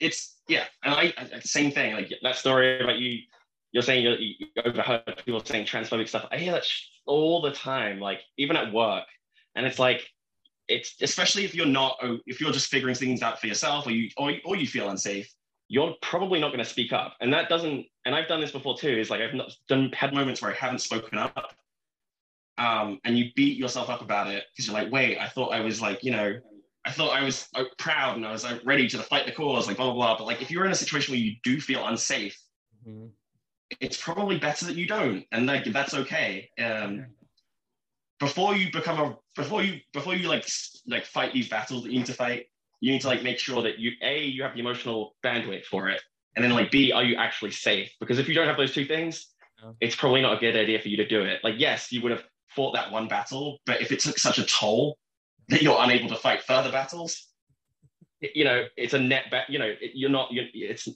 it's 0.00 0.36
yeah, 0.48 0.64
and 0.82 0.94
I, 0.94 1.14
I 1.16 1.40
same 1.40 1.70
thing. 1.70 1.94
Like 1.94 2.12
that 2.22 2.36
story 2.36 2.80
about 2.80 2.98
you 2.98 3.20
you're 3.74 3.82
saying 3.82 4.04
you, 4.04 4.34
you 4.38 4.46
overheard 4.64 5.20
people 5.26 5.44
saying 5.44 5.66
transphobic 5.66 6.08
stuff. 6.08 6.28
I 6.30 6.38
hear 6.38 6.52
that 6.52 6.64
all 7.06 7.42
the 7.42 7.50
time, 7.50 7.98
like 7.98 8.20
even 8.38 8.56
at 8.56 8.72
work. 8.72 9.04
And 9.56 9.66
it's 9.66 9.78
like, 9.78 10.08
it's 10.68 10.94
especially 11.02 11.44
if 11.44 11.54
you're 11.54 11.66
not 11.66 11.96
oh, 12.02 12.18
if 12.26 12.40
you're 12.40 12.52
just 12.52 12.68
figuring 12.68 12.94
things 12.94 13.22
out 13.22 13.38
for 13.38 13.46
yourself 13.46 13.86
or 13.86 13.90
you 13.90 14.08
or, 14.16 14.32
or 14.44 14.56
you 14.56 14.66
feel 14.66 14.88
unsafe 14.88 15.30
you're 15.68 15.94
probably 16.02 16.38
not 16.38 16.48
going 16.48 16.62
to 16.62 16.64
speak 16.64 16.92
up. 16.92 17.16
And 17.20 17.32
that 17.32 17.48
doesn't 17.48 17.86
and 18.04 18.14
i've 18.14 18.28
done 18.28 18.40
this 18.40 18.52
before 18.52 18.76
too 18.76 18.88
is 18.88 19.10
like 19.10 19.20
i've 19.20 19.34
not 19.34 19.52
done 19.68 19.90
had 19.92 20.12
moments 20.14 20.42
where 20.42 20.50
i 20.50 20.54
haven't 20.54 20.80
spoken 20.80 21.18
up 21.18 21.54
um, 22.56 23.00
and 23.04 23.18
you 23.18 23.30
beat 23.34 23.58
yourself 23.58 23.90
up 23.90 24.00
about 24.00 24.28
it 24.28 24.44
because 24.52 24.66
you're 24.66 24.74
like 24.80 24.92
wait 24.92 25.18
i 25.18 25.26
thought 25.26 25.52
i 25.52 25.60
was 25.60 25.80
like 25.80 26.04
you 26.04 26.12
know 26.12 26.38
i 26.84 26.90
thought 26.90 27.10
i 27.10 27.24
was 27.24 27.48
uh, 27.54 27.64
proud 27.78 28.16
and 28.16 28.26
i 28.26 28.30
was 28.30 28.44
like 28.44 28.60
ready 28.64 28.88
to 28.88 28.98
fight 28.98 29.26
the 29.26 29.32
cause 29.32 29.66
like 29.66 29.76
blah 29.76 29.86
blah 29.86 29.94
blah. 29.94 30.18
But 30.18 30.26
like 30.26 30.42
if 30.42 30.50
you're 30.50 30.66
in 30.66 30.70
a 30.70 30.76
situation 30.76 31.12
where 31.12 31.20
you 31.20 31.34
do 31.42 31.60
feel 31.60 31.86
unsafe 31.86 32.38
mm-hmm. 32.86 33.06
it's 33.80 34.00
probably 34.00 34.38
better 34.38 34.66
that 34.66 34.76
you 34.76 34.86
don't 34.86 35.24
and 35.32 35.46
like 35.46 35.64
that's 35.64 35.94
okay. 35.94 36.50
Um, 36.58 37.06
before 38.20 38.54
you 38.54 38.70
become 38.72 39.00
a 39.00 39.16
before 39.36 39.62
you 39.62 39.80
before 39.92 40.14
you 40.14 40.28
like 40.28 40.46
like 40.86 41.04
fight 41.04 41.32
these 41.32 41.48
battles 41.48 41.82
that 41.82 41.92
you 41.92 41.98
need 41.98 42.06
to 42.06 42.14
fight 42.14 42.46
you 42.80 42.92
need 42.92 43.00
to 43.00 43.08
like 43.08 43.22
make 43.22 43.38
sure 43.38 43.62
that 43.62 43.78
you 43.78 43.92
a 44.02 44.24
you 44.24 44.42
have 44.42 44.54
the 44.54 44.60
emotional 44.60 45.16
bandwidth 45.24 45.64
for 45.64 45.88
it 45.88 46.02
and 46.36 46.44
then 46.44 46.52
like 46.52 46.70
b 46.70 46.92
are 46.92 47.04
you 47.04 47.16
actually 47.16 47.50
safe? 47.50 47.90
Because 48.00 48.18
if 48.18 48.28
you 48.28 48.34
don't 48.34 48.46
have 48.46 48.56
those 48.56 48.74
two 48.74 48.84
things 48.84 49.28
it's 49.80 49.96
probably 49.96 50.20
not 50.20 50.36
a 50.36 50.40
good 50.40 50.56
idea 50.56 50.78
for 50.78 50.88
you 50.88 50.96
to 50.98 51.08
do 51.08 51.22
it. 51.22 51.42
Like 51.42 51.54
yes 51.58 51.90
you 51.90 52.02
would 52.02 52.12
have 52.12 52.24
fought 52.48 52.74
that 52.74 52.92
one 52.92 53.08
battle 53.08 53.58
but 53.66 53.80
if 53.80 53.90
it 53.90 54.00
took 54.00 54.18
such 54.18 54.38
a 54.38 54.44
toll 54.44 54.96
that 55.48 55.62
you're 55.62 55.76
unable 55.80 56.08
to 56.08 56.16
fight 56.16 56.42
further 56.42 56.70
battles 56.70 57.28
you 58.20 58.44
know 58.44 58.64
it's 58.76 58.94
a 58.94 58.98
net 58.98 59.24
bet 59.30 59.50
you 59.50 59.58
know 59.58 59.74
you're 59.92 60.10
not 60.10 60.32
you're, 60.32 60.46
it's 60.54 60.88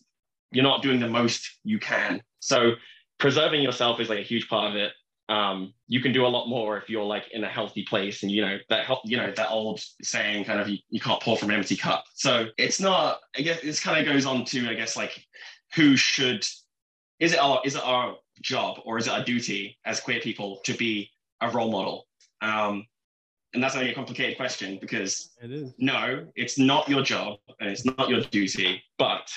you're 0.53 0.65
not 0.65 0.83
doing 0.83 1.01
the 1.01 1.09
most 1.09 1.59
you 1.65 1.79
can. 1.79 2.23
So 2.41 2.73
preserving 3.19 3.63
yourself 3.63 4.01
is 4.01 4.09
like 4.09 4.21
a 4.21 4.23
huge 4.23 4.49
part 4.49 4.71
of 4.71 4.77
it 4.77 4.93
um, 5.29 5.75
you 5.87 6.01
can 6.01 6.13
do 6.13 6.25
a 6.25 6.29
lot 6.29 6.49
more 6.49 6.79
if 6.79 6.89
you're 6.89 7.05
like 7.05 7.25
in 7.33 7.45
a 7.45 7.49
healthy 7.49 7.85
place 7.85 8.23
and 8.23 8.33
you 8.33 8.41
know 8.41 8.59
that 8.71 8.87
help 8.87 9.01
you 9.05 9.17
know 9.17 9.31
that 9.37 9.51
old 9.51 9.81
saying 10.03 10.45
kind 10.45 10.61
of 10.61 10.69
you, 10.69 10.79
you 10.89 11.01
can't 11.01 11.21
pour 11.23 11.37
from 11.37 11.51
an 11.51 11.57
empty 11.57 11.77
cup. 11.77 12.05
So 12.15 12.47
it's 12.57 12.81
not 12.81 13.21
i 13.37 13.43
guess 13.43 13.61
this 13.61 13.81
kind 13.81 13.99
of 13.99 14.13
goes 14.13 14.27
on 14.27 14.45
to 14.47 14.69
i 14.69 14.75
guess 14.75 14.97
like 14.97 15.23
who 15.75 15.97
should 15.97 16.47
is 17.21 17.33
it 17.33 17.39
our 17.39 17.61
is 17.65 17.75
it 17.75 17.83
our 17.85 18.17
job 18.41 18.79
or 18.85 18.99
is 18.99 19.07
it 19.07 19.11
our 19.11 19.25
duty 19.25 19.77
as 19.85 20.01
queer 20.01 20.21
people 20.21 20.61
to 20.65 20.75
be 20.75 21.11
a 21.41 21.51
role 21.51 21.71
model? 21.71 22.07
Um, 22.41 22.87
and 23.55 23.63
that's 23.63 23.75
only 23.75 23.91
a 23.91 23.95
complicated 23.95 24.37
question 24.37 24.79
because 24.81 25.31
it 25.43 25.51
is. 25.51 25.73
no 25.79 26.27
it's 26.37 26.59
not 26.59 26.89
your 26.89 27.03
job 27.03 27.39
and 27.61 27.71
it's 27.71 27.85
not 27.85 28.09
your 28.09 28.21
duty 28.21 28.83
but 28.99 29.33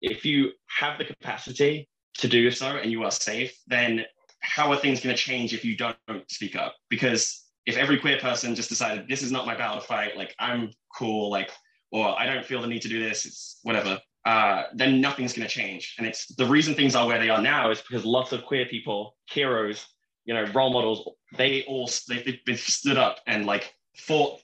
if 0.00 0.24
you 0.24 0.52
have 0.66 0.98
the 0.98 1.04
capacity 1.04 1.88
to 2.14 2.28
do 2.28 2.50
so 2.50 2.76
and 2.76 2.90
you 2.90 3.04
are 3.04 3.10
safe 3.10 3.54
then 3.66 4.04
how 4.42 4.70
are 4.70 4.76
things 4.76 5.00
going 5.00 5.14
to 5.14 5.20
change 5.20 5.54
if 5.54 5.64
you 5.64 5.76
don't 5.76 5.96
speak 6.28 6.56
up? 6.56 6.74
Because 6.90 7.44
if 7.64 7.76
every 7.76 7.98
queer 7.98 8.18
person 8.18 8.54
just 8.54 8.68
decided 8.68 9.08
this 9.08 9.22
is 9.22 9.32
not 9.32 9.46
my 9.46 9.56
battle 9.56 9.80
to 9.80 9.86
fight, 9.86 10.16
like 10.16 10.34
I'm 10.38 10.70
cool, 10.96 11.30
like, 11.30 11.50
or 11.90 12.18
I 12.18 12.26
don't 12.26 12.44
feel 12.44 12.60
the 12.60 12.66
need 12.66 12.82
to 12.82 12.88
do 12.88 13.00
this, 13.00 13.24
it's 13.24 13.60
whatever, 13.62 14.00
uh, 14.24 14.64
then 14.74 15.00
nothing's 15.00 15.32
going 15.32 15.46
to 15.46 15.52
change. 15.52 15.94
And 15.98 16.06
it's 16.06 16.26
the 16.34 16.46
reason 16.46 16.74
things 16.74 16.94
are 16.94 17.06
where 17.06 17.18
they 17.18 17.30
are 17.30 17.40
now 17.40 17.70
is 17.70 17.80
because 17.80 18.04
lots 18.04 18.32
of 18.32 18.44
queer 18.44 18.66
people, 18.66 19.16
heroes, 19.30 19.86
you 20.24 20.34
know, 20.34 20.44
role 20.52 20.72
models, 20.72 21.08
they 21.36 21.62
all 21.64 21.88
they've 22.08 22.44
been 22.44 22.56
stood 22.56 22.96
up 22.96 23.18
and 23.26 23.46
like 23.46 23.74
fought 23.96 24.40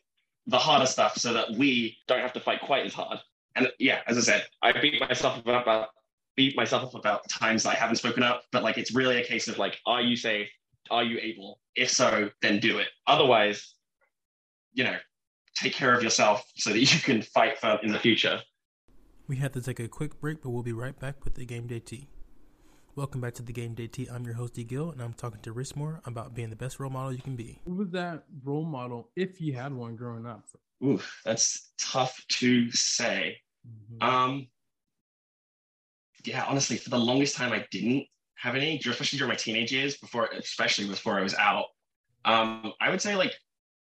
the 0.47 0.59
harder 0.59 0.87
stuff 0.87 1.17
so 1.17 1.33
that 1.33 1.51
we 1.53 1.97
don't 2.07 2.21
have 2.21 2.33
to 2.33 2.41
fight 2.41 2.61
quite 2.61 2.87
as 2.87 2.95
hard. 2.95 3.19
And 3.57 3.69
yeah, 3.79 4.01
as 4.07 4.17
I 4.17 4.21
said, 4.21 4.47
I 4.63 4.73
beat 4.81 5.01
myself 5.01 5.39
up 5.39 5.63
about 5.63 5.89
beat 6.39 6.57
myself 6.57 6.85
up 6.85 6.95
about 6.95 7.29
times 7.29 7.67
I 7.67 7.75
haven't 7.75 7.97
spoken 7.97 8.23
up, 8.23 8.45
but 8.53 8.63
like 8.63 8.79
it's 8.79 8.95
really 8.95 9.21
a 9.21 9.25
case 9.25 9.49
of 9.49 9.59
like, 9.59 9.77
are 9.87 10.01
you 10.01 10.15
safe? 10.15 10.49
Are 10.89 11.03
you 11.03 11.19
able? 11.21 11.59
If 11.75 11.91
so, 11.91 12.31
then 12.43 12.61
do 12.61 12.79
it. 12.79 12.87
Otherwise, 13.09 13.75
you 14.73 14.85
know, 14.85 14.97
take 15.57 15.73
care 15.73 15.93
of 15.93 16.01
yourself 16.01 16.45
so 16.55 16.71
that 16.71 16.79
you 16.95 17.01
can 17.01 17.23
fight 17.23 17.59
for 17.59 17.81
in 17.83 17.91
the 17.91 17.99
future. 17.99 18.41
We 19.27 19.37
have 19.39 19.51
to 19.53 19.61
take 19.61 19.81
a 19.81 19.89
quick 19.89 20.21
break, 20.21 20.41
but 20.41 20.51
we'll 20.51 20.63
be 20.63 20.73
right 20.73 20.97
back 20.99 21.25
with 21.25 21.35
the 21.35 21.45
Game 21.45 21.67
Day 21.67 21.81
Tea. 21.81 22.09
Welcome 22.95 23.21
back 23.21 23.35
to 23.35 23.43
the 23.43 23.53
Game 23.53 23.75
Day 23.75 23.89
Tea. 23.89 24.09
I'm 24.09 24.25
your 24.25 24.35
host, 24.35 24.55
D. 24.55 24.63
Gill, 24.63 24.93
and 24.93 25.03
I'm 25.03 25.15
talking 25.15 25.41
to 25.41 25.53
Rhys 25.53 25.75
Moore 25.75 26.01
about 26.05 26.35
being 26.35 26.51
the 26.51 26.57
best 26.57 26.79
role 26.79 26.91
model 26.91 27.13
you 27.13 27.21
can 27.21 27.35
be. 27.35 27.59
Who 27.65 27.75
was 27.75 27.91
that 27.91 28.23
role 28.45 28.65
model, 28.65 29.11
if 29.17 29.41
you 29.41 29.55
had 29.55 29.73
one 29.73 29.97
growing 29.97 30.25
up? 30.25 30.45
Ooh, 30.85 31.01
that's 31.25 31.73
tough 31.81 32.17
to 32.29 32.71
say. 32.71 33.39
Mm-hmm. 33.67 34.09
Um, 34.09 34.47
yeah, 36.25 36.45
honestly, 36.47 36.77
for 36.77 36.91
the 36.91 36.99
longest 36.99 37.37
time, 37.37 37.53
I 37.53 37.67
didn't 37.71 38.07
have 38.37 38.55
any, 38.55 38.81
especially 38.87 39.19
during 39.19 39.31
my 39.31 39.37
teenage 39.37 39.73
years, 39.73 39.97
before, 39.97 40.27
especially 40.27 40.89
before 40.89 41.19
I 41.19 41.23
was 41.23 41.35
out. 41.35 41.67
Um, 42.25 42.73
I 42.81 42.91
would 42.91 43.01
say 43.01 43.17
like 43.17 43.33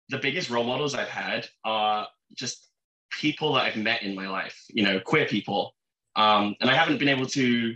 the 0.09 0.17
biggest 0.17 0.49
role 0.49 0.63
models 0.63 0.93
I've 0.93 1.07
had 1.07 1.47
are 1.63 2.07
just 2.33 2.69
people 3.11 3.53
that 3.53 3.63
I've 3.63 3.75
met 3.75 4.03
in 4.03 4.15
my 4.15 4.27
life, 4.27 4.63
you 4.69 4.83
know, 4.83 4.99
queer 4.99 5.25
people. 5.25 5.73
Um, 6.15 6.55
and 6.61 6.69
I 6.69 6.75
haven't 6.75 6.97
been 6.97 7.09
able 7.09 7.25
to, 7.27 7.73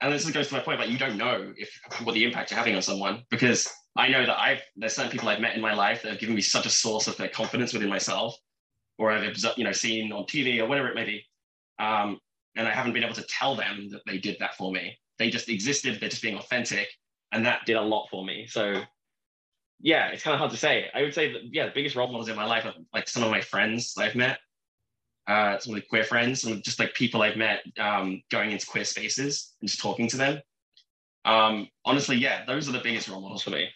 and 0.00 0.12
this 0.12 0.28
goes 0.30 0.48
to 0.48 0.54
my 0.54 0.60
point, 0.60 0.80
like 0.80 0.90
you 0.90 0.98
don't 0.98 1.16
know 1.16 1.52
if 1.56 1.70
what 2.02 2.14
the 2.14 2.24
impact 2.24 2.50
you're 2.50 2.58
having 2.58 2.74
on 2.74 2.82
someone 2.82 3.22
because 3.30 3.72
I 3.96 4.08
know 4.08 4.26
that 4.26 4.38
I've 4.38 4.60
there's 4.76 4.94
certain 4.94 5.10
people 5.10 5.28
I've 5.28 5.40
met 5.40 5.54
in 5.54 5.60
my 5.60 5.72
life 5.72 6.02
that 6.02 6.10
have 6.10 6.18
given 6.18 6.34
me 6.34 6.40
such 6.40 6.66
a 6.66 6.70
source 6.70 7.06
of 7.06 7.16
their 7.16 7.28
confidence 7.28 7.72
within 7.72 7.88
myself, 7.88 8.36
or 8.98 9.12
I've 9.12 9.36
you 9.56 9.64
know, 9.64 9.72
seen 9.72 10.12
on 10.12 10.24
TV 10.24 10.58
or 10.60 10.66
whatever 10.66 10.88
it 10.88 10.94
may 10.94 11.04
be. 11.04 11.24
Um, 11.78 12.18
and 12.56 12.68
I 12.68 12.70
haven't 12.70 12.92
been 12.92 13.04
able 13.04 13.14
to 13.14 13.22
tell 13.22 13.56
them 13.56 13.88
that 13.90 14.02
they 14.06 14.18
did 14.18 14.36
that 14.40 14.56
for 14.56 14.72
me. 14.72 14.96
They 15.18 15.30
just 15.30 15.48
existed. 15.48 15.98
They're 16.00 16.08
just 16.08 16.22
being 16.22 16.36
authentic, 16.36 16.88
and 17.32 17.44
that 17.46 17.66
did 17.66 17.76
a 17.76 17.82
lot 17.82 18.08
for 18.10 18.24
me. 18.24 18.46
So, 18.46 18.82
yeah, 19.80 20.08
it's 20.08 20.22
kind 20.22 20.34
of 20.34 20.38
hard 20.38 20.50
to 20.52 20.56
say. 20.56 20.88
I 20.94 21.02
would 21.02 21.14
say 21.14 21.32
that 21.32 21.42
yeah, 21.50 21.66
the 21.66 21.72
biggest 21.74 21.96
role 21.96 22.08
models 22.08 22.28
in 22.28 22.36
my 22.36 22.44
life 22.44 22.64
are 22.64 22.74
like 22.92 23.08
some 23.08 23.22
of 23.22 23.30
my 23.30 23.40
friends 23.40 23.94
I've 23.98 24.14
met, 24.14 24.38
uh, 25.26 25.58
some 25.58 25.74
of 25.74 25.80
the 25.80 25.86
queer 25.86 26.04
friends, 26.04 26.42
some 26.42 26.60
just 26.62 26.78
like 26.78 26.94
people 26.94 27.22
I've 27.22 27.36
met 27.36 27.62
um, 27.78 28.22
going 28.30 28.50
into 28.50 28.66
queer 28.66 28.84
spaces 28.84 29.54
and 29.60 29.68
just 29.68 29.80
talking 29.80 30.08
to 30.08 30.16
them. 30.16 30.40
Um, 31.24 31.68
honestly, 31.84 32.16
yeah, 32.16 32.44
those 32.44 32.68
are 32.68 32.72
the 32.72 32.80
biggest 32.80 33.08
role 33.08 33.20
models 33.20 33.42
for 33.42 33.50
me. 33.50 33.68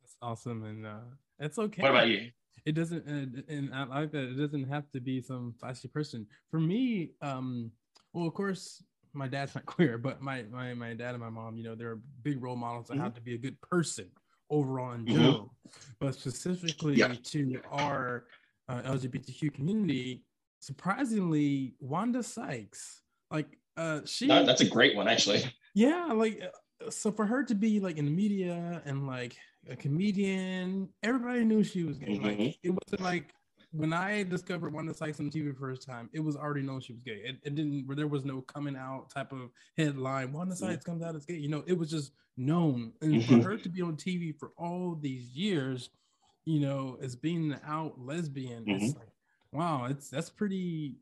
That's 0.00 0.16
awesome, 0.22 0.64
and 0.64 0.86
uh, 0.86 1.00
it's 1.38 1.58
okay. 1.58 1.82
What 1.82 1.90
about 1.90 2.08
you? 2.08 2.30
It 2.64 2.72
doesn't, 2.72 3.04
and, 3.06 3.42
and 3.48 3.74
I 3.74 3.84
like 3.84 4.12
that. 4.12 4.30
It 4.30 4.36
doesn't 4.36 4.68
have 4.68 4.90
to 4.92 5.00
be 5.00 5.20
some 5.20 5.54
flashy 5.58 5.88
person. 5.88 6.26
For 6.50 6.60
me, 6.60 7.10
um, 7.20 7.72
well, 8.12 8.26
of 8.26 8.34
course, 8.34 8.82
my 9.12 9.28
dad's 9.28 9.54
not 9.54 9.66
queer, 9.66 9.98
but 9.98 10.20
my 10.20 10.44
my 10.50 10.74
my 10.74 10.94
dad 10.94 11.14
and 11.14 11.20
my 11.20 11.30
mom, 11.30 11.56
you 11.56 11.64
know, 11.64 11.74
they're 11.74 11.98
big 12.22 12.42
role 12.42 12.56
models 12.56 12.88
that 12.88 12.94
mm-hmm. 12.94 13.02
have 13.02 13.14
to 13.14 13.20
be 13.20 13.34
a 13.34 13.38
good 13.38 13.60
person 13.60 14.08
overall 14.50 14.92
in 14.92 15.04
mm-hmm. 15.04 15.14
general, 15.14 15.54
mm-hmm. 15.66 15.92
but 16.00 16.14
specifically 16.14 16.94
yeah. 16.94 17.14
to 17.22 17.60
our 17.70 18.24
uh, 18.68 18.82
LGBTQ 18.82 19.54
community. 19.54 20.24
Surprisingly, 20.60 21.74
Wanda 21.80 22.22
Sykes, 22.22 23.02
like 23.32 23.58
uh, 23.76 24.00
she 24.04 24.28
that, 24.28 24.46
that's 24.46 24.60
a 24.60 24.68
great 24.68 24.94
one 24.94 25.08
actually. 25.08 25.42
Yeah, 25.74 26.12
like 26.12 26.40
uh, 26.40 26.90
so 26.90 27.10
for 27.10 27.26
her 27.26 27.42
to 27.44 27.54
be 27.54 27.80
like 27.80 27.96
in 27.96 28.04
the 28.04 28.10
media 28.10 28.80
and 28.84 29.06
like 29.06 29.36
a 29.68 29.74
comedian, 29.74 30.88
everybody 31.02 31.44
knew 31.44 31.64
she 31.64 31.82
was 31.82 31.98
gay. 31.98 32.18
Mm-hmm. 32.18 32.24
Like 32.24 32.58
it 32.62 32.70
wasn't 32.70 33.00
like 33.00 33.34
when 33.72 33.92
I 33.92 34.22
discovered 34.22 34.72
Wanda 34.72 34.92
Sykes 34.92 35.18
on 35.18 35.30
TV 35.30 35.52
the 35.52 35.58
first 35.58 35.86
time, 35.86 36.10
it 36.12 36.20
was 36.20 36.36
already 36.36 36.62
known 36.62 36.80
she 36.80 36.92
was 36.92 37.02
gay. 37.02 37.22
It, 37.24 37.38
it 37.42 37.54
didn't 37.54 37.86
there 37.96 38.06
was 38.06 38.24
no 38.24 38.42
coming 38.42 38.76
out 38.76 39.10
type 39.10 39.32
of 39.32 39.50
headline. 39.76 40.32
Wanda 40.32 40.54
Sykes 40.54 40.84
comes 40.84 41.02
out 41.02 41.16
as 41.16 41.24
gay. 41.24 41.34
You 41.34 41.48
know, 41.48 41.64
it 41.66 41.76
was 41.76 41.90
just 41.90 42.12
known. 42.36 42.92
And 43.00 43.14
mm-hmm. 43.14 43.40
for 43.40 43.50
her 43.50 43.56
to 43.56 43.68
be 43.68 43.80
on 43.80 43.96
TV 43.96 44.38
for 44.38 44.52
all 44.58 44.98
these 45.00 45.30
years, 45.30 45.88
you 46.44 46.60
know, 46.60 46.98
as 47.00 47.16
being 47.16 47.52
an 47.52 47.60
out 47.66 47.98
lesbian, 47.98 48.64
mm-hmm. 48.64 48.84
it's 48.84 48.94
like, 48.94 49.08
wow, 49.52 49.86
it's 49.88 50.10
that's 50.10 50.30
pretty. 50.30 50.96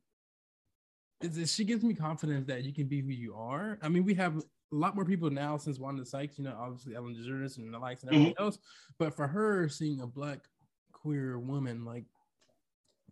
It's, 1.20 1.52
she 1.52 1.64
gives 1.64 1.82
me 1.82 1.94
confidence 1.94 2.46
that 2.46 2.64
you 2.64 2.72
can 2.72 2.86
be 2.86 3.00
who 3.00 3.10
you 3.10 3.34
are. 3.34 3.78
I 3.82 3.88
mean, 3.88 4.04
we 4.04 4.14
have 4.14 4.38
a 4.38 4.42
lot 4.70 4.94
more 4.94 5.04
people 5.04 5.28
now 5.28 5.56
since 5.56 5.78
Wanda 5.80 6.04
Sykes, 6.04 6.38
you 6.38 6.44
know, 6.44 6.56
obviously 6.58 6.94
Ellen 6.94 7.14
DeGeneres 7.14 7.58
and 7.58 7.74
the 7.74 7.78
likes 7.78 8.02
and 8.02 8.12
everything 8.12 8.34
mm-hmm. 8.34 8.44
else. 8.44 8.58
But 8.96 9.14
for 9.14 9.26
her, 9.26 9.68
seeing 9.68 10.00
a 10.00 10.06
black 10.06 10.38
queer 10.92 11.38
woman 11.38 11.84
like 11.84 12.04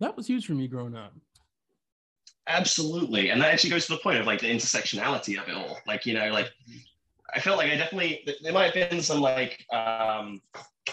that 0.01 0.17
was 0.17 0.27
huge 0.27 0.47
for 0.47 0.53
me 0.53 0.69
growing 0.69 0.95
up. 0.95 1.13
Absolutely. 2.47 3.29
And 3.29 3.41
that 3.43 3.53
actually 3.53 3.71
goes 3.71 3.87
to 3.87 3.93
the 3.93 3.99
point 3.99 4.19
of 4.19 4.27
like 4.27 4.41
the 4.41 4.47
intersectionality 4.47 5.41
of 5.41 5.49
it 5.49 5.55
all. 5.55 5.79
Like, 5.87 6.07
you 6.07 6.15
know, 6.15 6.31
like 6.31 6.49
I 7.35 7.41
felt 7.41 7.59
like 7.59 7.71
I 7.71 7.77
definitely, 7.77 8.27
there 8.43 8.55
might 8.55 8.75
have 8.75 8.91
been 8.91 9.03
some 9.03 9.21
like 9.21 9.65
um, 9.71 10.41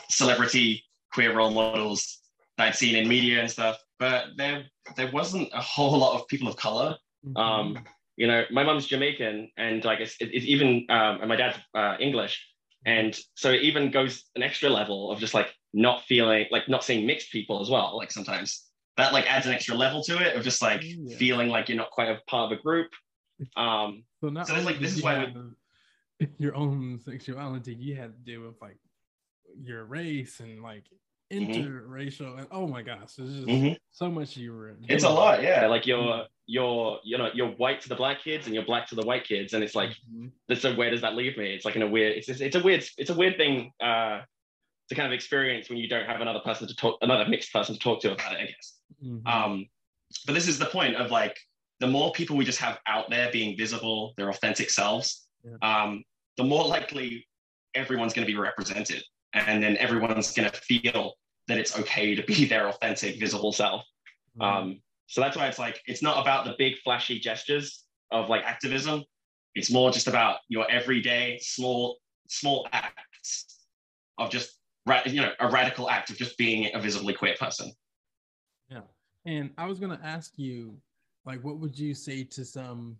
celebrity 0.09 0.83
queer 1.13 1.33
role 1.35 1.51
models 1.51 2.19
that 2.57 2.67
I'd 2.67 2.75
seen 2.75 2.95
in 2.95 3.07
media 3.07 3.39
and 3.39 3.49
stuff, 3.49 3.77
but 3.99 4.25
there, 4.35 4.65
there 4.97 5.09
wasn't 5.11 5.49
a 5.53 5.61
whole 5.61 5.97
lot 5.97 6.19
of 6.19 6.27
people 6.27 6.49
of 6.49 6.57
color. 6.57 6.97
Mm-hmm. 7.25 7.37
Um, 7.37 7.79
you 8.17 8.27
know, 8.27 8.43
my 8.51 8.63
mom's 8.63 8.87
Jamaican 8.87 9.51
and 9.55 9.83
like 9.85 10.01
it's, 10.01 10.17
it's 10.19 10.45
even, 10.45 10.85
um, 10.89 11.21
and 11.21 11.29
my 11.29 11.37
dad's 11.37 11.57
uh, 11.73 11.95
English. 12.01 12.45
And 12.85 13.17
so 13.35 13.51
it 13.51 13.61
even 13.61 13.91
goes 13.91 14.25
an 14.35 14.43
extra 14.43 14.69
level 14.69 15.09
of 15.09 15.19
just 15.19 15.33
like 15.33 15.53
not 15.73 16.03
feeling, 16.03 16.47
like 16.51 16.67
not 16.67 16.83
seeing 16.83 17.07
mixed 17.07 17.31
people 17.31 17.61
as 17.61 17.69
well, 17.69 17.95
like 17.97 18.11
sometimes 18.11 18.64
that 18.97 19.13
like 19.13 19.25
adds 19.29 19.45
an 19.45 19.51
extra 19.53 19.75
level 19.75 20.01
to 20.03 20.17
it 20.17 20.35
of 20.35 20.43
just 20.43 20.61
like 20.61 20.81
yeah. 20.83 21.17
feeling 21.17 21.49
like 21.49 21.67
you're 21.69 21.77
not 21.77 21.91
quite 21.91 22.09
a 22.09 22.19
part 22.27 22.51
of 22.51 22.57
a 22.57 22.61
group. 22.61 22.87
Um, 23.57 24.03
so, 24.21 24.29
not 24.29 24.47
so 24.47 24.59
like 24.61 24.79
this 24.79 24.95
is 24.95 25.03
why 25.03 25.33
your 26.37 26.55
own 26.55 26.99
sexuality, 27.03 27.73
you 27.75 27.95
had 27.95 28.13
to 28.13 28.19
deal 28.19 28.41
with 28.47 28.61
like 28.61 28.77
your 29.61 29.83
race 29.85 30.39
and 30.39 30.61
like 30.63 30.83
interracial, 31.33 32.37
and 32.37 32.47
oh 32.51 32.67
my 32.67 32.81
gosh, 32.81 33.01
it's 33.03 33.15
just 33.17 33.47
Mhm. 33.47 33.77
so 33.91 34.09
much 34.09 34.37
you 34.37 34.53
were. 34.53 34.77
It's 34.87 35.03
a 35.03 35.09
lot, 35.09 35.43
yeah. 35.43 35.65
Like 35.67 35.85
you're 35.85 36.25
you're 36.47 36.99
you 37.03 37.17
know 37.17 37.29
you're 37.33 37.49
white 37.49 37.81
to 37.81 37.89
the 37.89 37.95
black 37.95 38.23
kids 38.23 38.45
and 38.45 38.53
you're 38.55 38.65
black 38.65 38.87
to 38.89 38.95
the 38.95 39.05
white 39.05 39.25
kids, 39.25 39.53
and 39.53 39.63
it's 39.63 39.75
like 39.75 39.91
Mhm. 40.09 40.31
so 40.57 40.73
where 40.75 40.89
does 40.89 41.01
that 41.01 41.15
leave 41.15 41.37
me? 41.37 41.53
It's 41.53 41.65
like 41.65 41.75
in 41.75 41.81
a 41.81 41.87
weird 41.87 42.17
it's 42.17 42.29
it's, 42.29 42.39
it's 42.41 42.55
a 42.55 42.61
weird 42.63 42.85
it's 42.97 43.09
a 43.09 43.13
weird 43.15 43.37
thing 43.37 43.71
uh 43.81 44.21
to 44.87 44.93
kind 44.95 45.07
of 45.07 45.13
experience 45.13 45.67
when 45.67 45.79
you 45.79 45.87
don't 45.89 46.05
have 46.05 46.21
another 46.21 46.41
person 46.41 46.67
to 46.67 46.75
talk 46.75 46.97
another 47.01 47.27
mixed 47.27 47.51
person 47.51 47.73
to 47.73 47.81
talk 47.81 47.99
to 48.01 48.13
about 48.13 48.33
it, 48.33 48.39
I 48.41 48.45
guess. 48.45 48.79
Mhm. 49.03 49.27
Um, 49.27 49.69
but 50.25 50.33
this 50.33 50.47
is 50.47 50.59
the 50.59 50.65
point 50.67 50.95
of 50.95 51.11
like 51.11 51.37
the 51.79 51.87
more 51.87 52.11
people 52.13 52.37
we 52.37 52.45
just 52.45 52.59
have 52.59 52.79
out 52.87 53.09
there 53.09 53.31
being 53.31 53.57
visible, 53.57 54.13
their 54.17 54.29
authentic 54.29 54.69
selves, 54.69 55.27
Yeah. 55.43 55.57
um, 55.61 56.03
the 56.37 56.43
more 56.43 56.65
likely 56.65 57.27
everyone's 57.75 58.13
going 58.13 58.25
to 58.25 58.31
be 58.31 58.37
represented, 58.37 59.03
and 59.33 59.61
then 59.61 59.77
everyone's 59.77 60.31
going 60.33 60.49
to 60.49 60.57
feel 60.57 61.13
that 61.47 61.57
it's 61.57 61.77
okay 61.77 62.15
to 62.15 62.23
be 62.23 62.45
their 62.53 62.69
authentic, 62.69 63.19
visible 63.19 63.51
self. 63.51 63.83
Um, 64.39 64.81
so 65.07 65.21
that's 65.21 65.37
why 65.37 65.47
it's 65.47 65.59
like 65.59 65.81
it's 65.85 66.01
not 66.01 66.19
about 66.21 66.45
the 66.45 66.55
big 66.57 66.77
flashy 66.83 67.19
gestures 67.19 67.83
of 68.11 68.29
like 68.29 68.43
activism. 68.43 69.03
It's 69.53 69.71
more 69.71 69.91
just 69.91 70.07
about 70.07 70.39
your 70.49 70.69
everyday 70.69 71.39
small 71.41 71.99
small 72.27 72.67
acts 72.73 73.45
of 74.17 74.29
just 74.29 74.57
you 75.05 75.21
know 75.21 75.31
a 75.39 75.49
radical 75.49 75.89
act 75.89 76.09
of 76.09 76.17
just 76.17 76.37
being 76.37 76.69
a 76.73 76.79
visibly 76.79 77.13
queer 77.13 77.35
person. 77.39 77.71
And 79.25 79.51
I 79.57 79.65
was 79.65 79.79
gonna 79.79 79.99
ask 80.03 80.37
you, 80.37 80.77
like, 81.25 81.43
what 81.43 81.57
would 81.59 81.77
you 81.77 81.93
say 81.93 82.23
to 82.25 82.45
some 82.45 82.97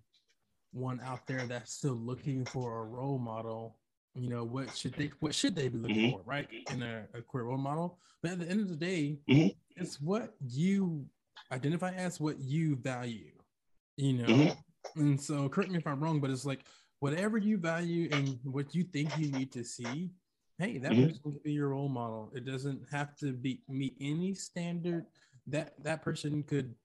one 0.72 1.00
out 1.02 1.28
there 1.28 1.46
that's 1.48 1.74
still 1.74 1.94
looking 1.96 2.46
for 2.46 2.80
a 2.80 2.86
role 2.86 3.20
model? 3.20 3.78
You 4.16 4.30
know, 4.30 4.44
what 4.44 4.74
should 4.76 4.96
they 4.96 5.12
what 5.20 5.36
should 5.36 5.56
they 5.56 5.68
be 5.68 5.78
looking 5.78 6.02
Mhm. 6.02 6.12
for, 6.12 6.22
right? 6.26 6.48
In 6.70 6.82
a, 6.82 7.08
a 7.14 7.22
queer 7.22 7.44
role 7.46 7.58
model. 7.58 8.00
But 8.22 8.32
at 8.32 8.40
the 8.40 8.50
end 8.50 8.62
of 8.62 8.70
the 8.70 8.76
day, 8.76 9.20
Mhm. 9.28 9.56
it's 9.76 10.02
what 10.02 10.36
you 10.48 11.06
identify 11.52 11.92
as 11.94 12.20
what 12.20 12.40
you 12.40 12.76
value, 12.78 13.32
you 13.98 14.14
know. 14.14 14.34
Mhm. 14.34 14.64
And 14.96 15.20
so 15.22 15.50
correct 15.50 15.72
me 15.72 15.78
if 15.78 15.88
I'm 15.88 16.02
wrong, 16.02 16.20
but 16.22 16.32
it's 16.32 16.46
like 16.46 16.66
whatever 17.00 17.38
you 17.38 17.58
value 17.58 18.10
and 18.12 18.40
what 18.44 18.74
you 18.74 18.84
think 18.84 19.16
you 19.16 19.28
need 19.28 19.52
to 19.54 19.64
see, 19.64 20.12
hey, 20.58 20.78
that 20.80 20.92
Mhm. 20.94 21.02
person 21.02 21.22
can 21.24 21.40
be 21.44 21.54
your 21.54 21.70
role 21.70 21.90
model. 21.90 22.32
It 22.34 22.46
doesn't 22.46 22.88
have 22.92 23.16
to 23.18 23.34
be 23.34 23.62
meet 23.68 23.96
any 24.00 24.34
standard 24.34 25.06
that 25.48 25.74
that 25.84 26.02
person 26.02 26.44
could 26.44 26.76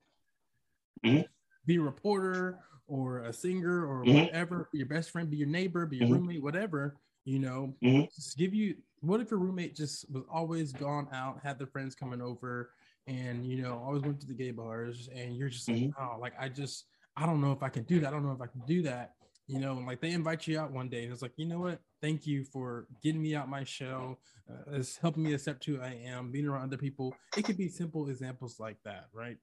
Mhm. 1.05 1.27
be 1.67 1.77
a 1.77 1.81
reporter 1.81 2.59
or 2.87 3.21
a 3.21 3.33
singer 3.33 3.87
or 3.87 4.05
Mhm. 4.05 4.25
whatever, 4.25 4.69
your 4.73 4.87
best 4.87 5.11
friend, 5.11 5.31
be 5.31 5.37
your 5.37 5.49
neighbor, 5.49 5.87
be 5.87 5.99
your 5.99 6.09
Mhm. 6.09 6.13
roommate, 6.13 6.43
whatever, 6.43 6.97
you 7.25 7.39
know, 7.39 7.75
Mhm. 7.83 8.13
just 8.15 8.37
give 8.37 8.55
you 8.55 8.77
what 9.01 9.21
if 9.21 9.31
your 9.31 9.41
roommate 9.41 9.75
just 9.75 10.11
was 10.11 10.25
always 10.31 10.73
gone 10.73 11.09
out, 11.13 11.41
had 11.43 11.59
the 11.59 11.67
friends 11.67 11.95
coming 11.95 12.21
over, 12.21 12.75
and 13.07 13.47
you 13.47 13.63
know, 13.63 13.79
always 13.79 14.03
went 14.03 14.21
to 14.21 14.27
the 14.27 14.35
gay 14.35 14.51
bars, 14.51 15.09
and 15.15 15.37
you're 15.37 15.49
just 15.49 15.69
like, 15.69 15.79
Mhm. 15.79 15.95
oh, 15.99 16.19
like 16.19 16.35
I 16.39 16.49
just 16.49 16.87
I 17.17 17.27
don't 17.27 17.41
know 17.41 17.53
if 17.53 17.63
I 17.63 17.69
can 17.69 17.85
do 17.85 18.01
that. 18.01 18.09
I 18.09 18.11
don't 18.11 18.25
know 18.25 18.33
if 18.33 18.41
I 18.41 18.47
can 18.47 18.61
do 18.67 18.83
that. 18.83 19.15
You 19.51 19.59
know, 19.59 19.77
and 19.77 19.87
like 19.87 20.01
they 20.01 20.13
invite 20.13 20.47
you 20.47 20.61
out 20.61 20.71
one 20.71 20.89
day, 20.89 21.03
and 21.03 21.13
it's 21.13 21.23
like, 21.23 21.33
you 21.37 21.45
know 21.45 21.59
what? 21.59 21.81
Thank 22.01 22.25
you 22.25 22.45
for 22.45 22.87
getting 23.03 23.21
me 23.21 23.35
out 23.35 23.49
my 23.49 23.65
shell. 23.65 24.21
Uh, 24.49 24.77
it's 24.77 24.97
helping 24.97 25.25
me 25.25 25.35
accept 25.35 25.65
who 25.65 25.81
I 25.81 26.01
am, 26.05 26.31
being 26.31 26.47
around 26.47 26.63
other 26.63 26.77
people. 26.77 27.15
It 27.37 27.45
could 27.45 27.57
be 27.57 27.69
simple 27.69 28.09
examples 28.09 28.61
like 28.61 28.77
that, 28.85 29.07
right? 29.13 29.37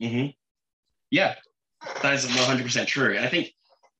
Mm-hmm. 0.00 0.28
Yeah, 1.10 1.34
that 2.02 2.14
is 2.14 2.26
100% 2.26 2.86
true. 2.86 3.16
And 3.16 3.24
I 3.24 3.28
think 3.28 3.52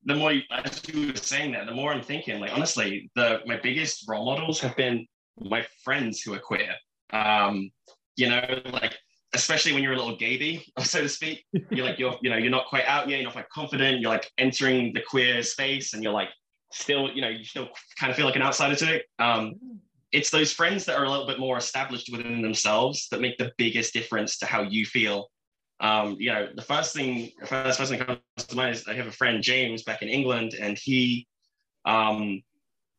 the 0.05 0.15
more 0.15 0.31
you, 0.31 0.43
as 0.49 0.81
you 0.87 1.07
were 1.07 1.15
saying 1.17 1.51
that, 1.51 1.65
the 1.65 1.73
more 1.73 1.91
I'm 1.91 2.03
thinking, 2.03 2.39
like, 2.39 2.53
honestly, 2.53 3.11
the 3.15 3.41
my 3.45 3.59
biggest 3.61 4.07
role 4.07 4.25
models 4.25 4.61
have 4.61 4.77
been 4.77 5.05
my 5.41 5.65
friends 5.83 6.21
who 6.21 6.33
are 6.33 6.39
queer. 6.39 6.73
Um, 7.11 7.69
you 8.15 8.29
know, 8.29 8.61
like, 8.71 8.97
especially 9.41 9.73
when 9.73 9.83
you're 9.83 9.93
a 9.93 9.97
little 9.97 10.15
gaby, 10.15 10.65
so 10.79 11.01
to 11.01 11.09
speak, 11.09 11.43
you're 11.71 11.85
like, 11.85 11.99
you're, 11.99 12.15
you 12.21 12.29
know, 12.29 12.37
you're 12.37 12.51
not 12.51 12.67
quite 12.67 12.85
out 12.85 13.09
yet, 13.09 13.17
you're 13.17 13.25
not 13.25 13.33
quite 13.33 13.49
confident, 13.49 14.01
you're 14.01 14.11
like 14.11 14.29
entering 14.37 14.93
the 14.93 15.01
queer 15.01 15.43
space 15.43 15.93
and 15.93 16.03
you're 16.03 16.13
like, 16.13 16.29
still, 16.71 17.09
you 17.11 17.21
know, 17.21 17.29
you 17.29 17.43
still 17.43 17.69
kind 17.99 18.11
of 18.11 18.15
feel 18.15 18.25
like 18.25 18.35
an 18.35 18.41
outsider 18.41 18.75
to 18.75 18.95
it. 18.95 19.05
Um, 19.17 19.55
it's 20.11 20.29
those 20.29 20.51
friends 20.51 20.85
that 20.85 20.97
are 20.97 21.05
a 21.05 21.09
little 21.09 21.27
bit 21.27 21.39
more 21.39 21.57
established 21.57 22.09
within 22.11 22.41
themselves 22.41 23.07
that 23.11 23.21
make 23.21 23.37
the 23.37 23.51
biggest 23.57 23.93
difference 23.93 24.37
to 24.39 24.45
how 24.45 24.61
you 24.61 24.85
feel 24.85 25.29
um, 25.81 26.17
you 26.19 26.31
know, 26.31 26.49
the 26.53 26.61
first 26.61 26.93
thing, 26.93 27.31
the 27.39 27.47
first 27.47 27.79
person 27.79 27.97
that 27.97 28.05
comes 28.05 28.47
to 28.47 28.55
mind 28.55 28.75
is 28.75 28.87
I 28.87 28.93
have 28.95 29.07
a 29.07 29.11
friend, 29.11 29.41
James, 29.41 29.83
back 29.83 30.01
in 30.01 30.09
England, 30.09 30.53
and 30.59 30.77
he, 30.77 31.27
um, 31.85 32.41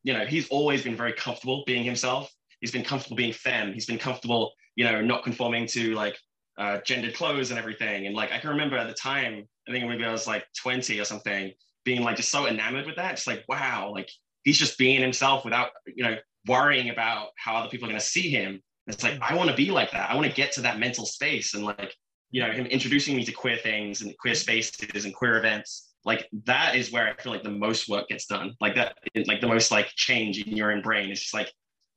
you 0.03 0.13
know, 0.13 0.25
he's 0.25 0.49
always 0.49 0.83
been 0.83 0.95
very 0.95 1.13
comfortable 1.13 1.63
being 1.67 1.83
himself. 1.83 2.31
He's 2.59 2.71
been 2.71 2.83
comfortable 2.83 3.17
being 3.17 3.33
femme. 3.33 3.73
He's 3.73 3.85
been 3.85 3.99
comfortable, 3.99 4.53
you 4.75 4.83
know, 4.83 5.01
not 5.01 5.23
conforming 5.23 5.67
to 5.67 5.93
like 5.93 6.17
uh, 6.61 6.79
gendered 6.81 7.15
clothes 7.15 7.49
and 7.49 7.57
everything. 7.57 8.05
And 8.05 8.15
like, 8.15 8.31
I 8.31 8.37
can 8.37 8.51
remember 8.51 8.77
at 8.77 8.87
the 8.87 8.93
time, 8.93 9.47
I 9.67 9.71
think 9.71 9.87
maybe 9.87 10.05
I 10.05 10.11
was 10.11 10.27
like 10.27 10.45
20 10.61 10.99
or 10.99 11.05
something, 11.05 11.51
being 11.83 12.03
like 12.03 12.17
just 12.17 12.29
so 12.29 12.47
enamored 12.47 12.85
with 12.85 12.97
that. 12.97 13.15
Just 13.15 13.25
like, 13.25 13.43
wow, 13.47 13.91
like 13.91 14.11
he's 14.43 14.59
just 14.59 14.77
being 14.77 15.01
himself 15.01 15.43
without, 15.43 15.69
you 15.87 16.03
know, 16.03 16.17
worrying 16.47 16.91
about 16.91 17.29
how 17.35 17.55
other 17.55 17.67
people 17.69 17.87
are 17.87 17.91
going 17.91 17.99
to 17.99 18.05
see 18.05 18.29
him. 18.29 18.61
It's 18.85 19.01
like, 19.01 19.19
I 19.21 19.35
want 19.35 19.49
to 19.49 19.55
be 19.55 19.71
like 19.71 19.89
that. 19.91 20.11
I 20.11 20.15
want 20.15 20.27
to 20.27 20.33
get 20.33 20.51
to 20.53 20.61
that 20.61 20.77
mental 20.77 21.05
space 21.07 21.55
and 21.55 21.63
like, 21.63 21.95
you 22.29 22.43
know, 22.43 22.51
him 22.51 22.67
introducing 22.67 23.15
me 23.15 23.25
to 23.25 23.31
queer 23.31 23.57
things 23.57 24.03
and 24.03 24.15
queer 24.19 24.35
spaces 24.35 25.05
and 25.05 25.15
queer 25.15 25.39
events, 25.39 25.93
like 26.05 26.27
that 26.45 26.75
is 26.75 26.91
where 26.91 27.07
I 27.07 27.21
feel 27.21 27.31
like 27.31 27.43
the 27.43 27.49
most 27.49 27.89
work 27.89 28.07
gets 28.07 28.27
done. 28.27 28.55
Like 28.61 28.75
that, 28.75 28.97
like 29.25 29.41
the 29.41 29.47
most 29.47 29.71
like 29.71 29.87
change 29.95 30.39
in 30.39 30.55
your 30.55 30.71
own 30.71 30.83
brain 30.83 31.09
is 31.09 31.21
just 31.21 31.33
like 31.33 31.51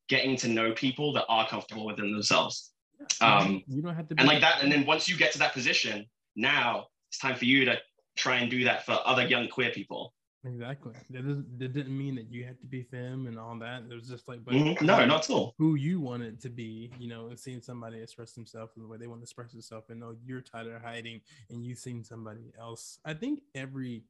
getting 0.09 0.37
to 0.37 0.49
know 0.49 0.73
people 0.73 1.13
that 1.15 1.27
are 1.29 1.47
comfortable 1.49 1.87
within 1.87 2.13
themselves. 2.13 2.74
Um, 3.21 3.63
you 3.67 3.83
don't 3.83 3.95
have 3.95 4.09
to 4.09 4.15
be 4.15 4.21
and 4.21 4.29
like 4.29 4.41
that, 4.41 4.63
and 4.63 4.71
then 4.71 4.87
once 4.87 5.09
you 5.09 5.17
get 5.17 5.33
to 5.33 5.39
that 5.39 5.53
position, 5.53 6.07
now 6.37 6.87
it's 7.11 7.19
time 7.19 7.37
for 7.37 7.45
you 7.45 7.65
to 7.65 7.79
try 8.17 8.37
and 8.37 8.51
do 8.51 8.65
that 8.65 8.85
for 8.85 8.99
other 9.05 9.27
young 9.27 9.49
queer 9.49 9.71
people. 9.71 10.15
Exactly. 10.47 10.93
That 11.09 11.27
doesn't 11.27 11.59
that 11.59 11.73
didn't 11.73 11.97
mean 11.97 12.17
that 12.17 12.31
you 12.31 12.45
had 12.45 12.61
to 12.61 12.67
be 12.67 12.83
femme 12.83 13.27
and 13.27 13.39
all 13.39 13.59
that. 13.61 13.85
It 13.91 13.95
was 13.95 14.07
just 14.07 14.29
like, 14.29 14.45
but 14.45 14.53
Mhm. 14.53 14.81
No, 14.83 15.05
not 15.07 15.25
at 15.25 15.31
all. 15.31 15.55
who 15.57 15.75
you 15.75 16.01
wanted 16.01 16.39
to 16.43 16.51
be, 16.51 16.93
you 16.99 17.09
know, 17.09 17.29
and 17.29 17.39
seeing 17.39 17.63
somebody 17.63 17.99
express 18.01 18.33
themselves 18.33 18.73
in 18.77 18.83
the 18.83 18.89
way 18.89 18.99
they 18.99 19.07
want 19.07 19.21
to 19.21 19.25
express 19.25 19.53
themselves 19.53 19.89
and 19.89 20.01
know 20.01 20.15
you're 20.23 20.43
tired 20.43 20.67
of 20.67 20.83
hiding 20.83 21.23
and 21.49 21.65
you've 21.65 21.79
seen 21.79 22.05
somebody 22.05 22.53
else. 22.61 22.99
I 23.07 23.15
think 23.15 23.41
every, 23.55 24.05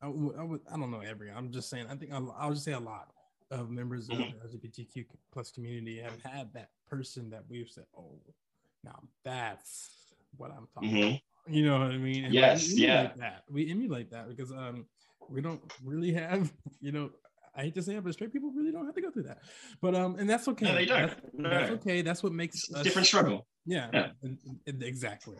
I, 0.00 0.06
I, 0.06 0.08
would, 0.08 0.62
I 0.72 0.78
don't 0.78 0.90
know 0.90 1.00
every, 1.00 1.30
I'm 1.30 1.52
just 1.52 1.68
saying, 1.68 1.86
I 1.90 1.94
think 1.94 2.10
I'll, 2.12 2.34
I'll 2.38 2.52
just 2.54 2.64
say 2.64 2.72
a 2.72 2.80
lot 2.80 3.12
of 3.50 3.70
members 3.70 4.08
of 4.08 4.18
Mhm. 4.18 4.40
the 4.40 4.48
LGBTQ 4.58 5.06
plus 5.32 5.50
community 5.50 5.98
have 5.98 6.20
had 6.22 6.52
that 6.54 6.70
person 6.88 7.30
that 7.30 7.44
we've 7.48 7.68
said, 7.68 7.84
oh, 7.96 8.20
now 8.84 9.02
that's 9.24 10.14
what 10.36 10.50
I'm 10.52 10.66
talking 10.74 10.90
Mhm. 10.90 11.08
about. 11.08 11.20
You 11.54 11.64
know 11.64 11.78
what 11.80 11.90
I 11.90 11.98
mean? 11.98 12.24
And 12.26 12.34
Yes, 12.34 12.68
we 12.72 12.86
emulate 12.86 13.10
yeah. 13.10 13.16
That. 13.16 13.44
We 13.50 13.70
emulate 13.70 14.10
that 14.10 14.28
because 14.28 14.52
um 14.52 14.86
we 15.28 15.40
don't 15.40 15.62
really 15.84 16.12
have, 16.12 16.52
you 16.80 16.92
know, 16.92 17.10
I 17.54 17.62
hate 17.62 17.74
to 17.74 17.82
say 17.82 17.96
it, 17.96 18.04
but 18.04 18.12
straight 18.12 18.32
people 18.32 18.52
really 18.52 18.70
don't 18.70 18.86
have 18.86 18.94
to 18.94 19.00
go 19.00 19.10
through 19.10 19.24
that. 19.24 19.42
But 19.80 19.94
um, 19.96 20.16
and 20.16 20.30
that's 20.30 20.46
okay. 20.48 20.66
No, 20.66 20.74
they 20.74 20.86
don't. 20.86 21.08
That's, 21.08 21.20
No. 21.34 21.50
that's 21.50 21.70
okay. 21.72 22.02
That's 22.02 22.22
what 22.22 22.32
makes 22.32 22.68
It's 22.68 22.80
a 22.80 22.84
different 22.84 23.06
struggle. 23.08 23.46
Yeah, 23.66 23.90
Yeah. 23.92 24.12
and- 24.22 24.38
and- 24.66 24.82
exactly. 24.82 25.36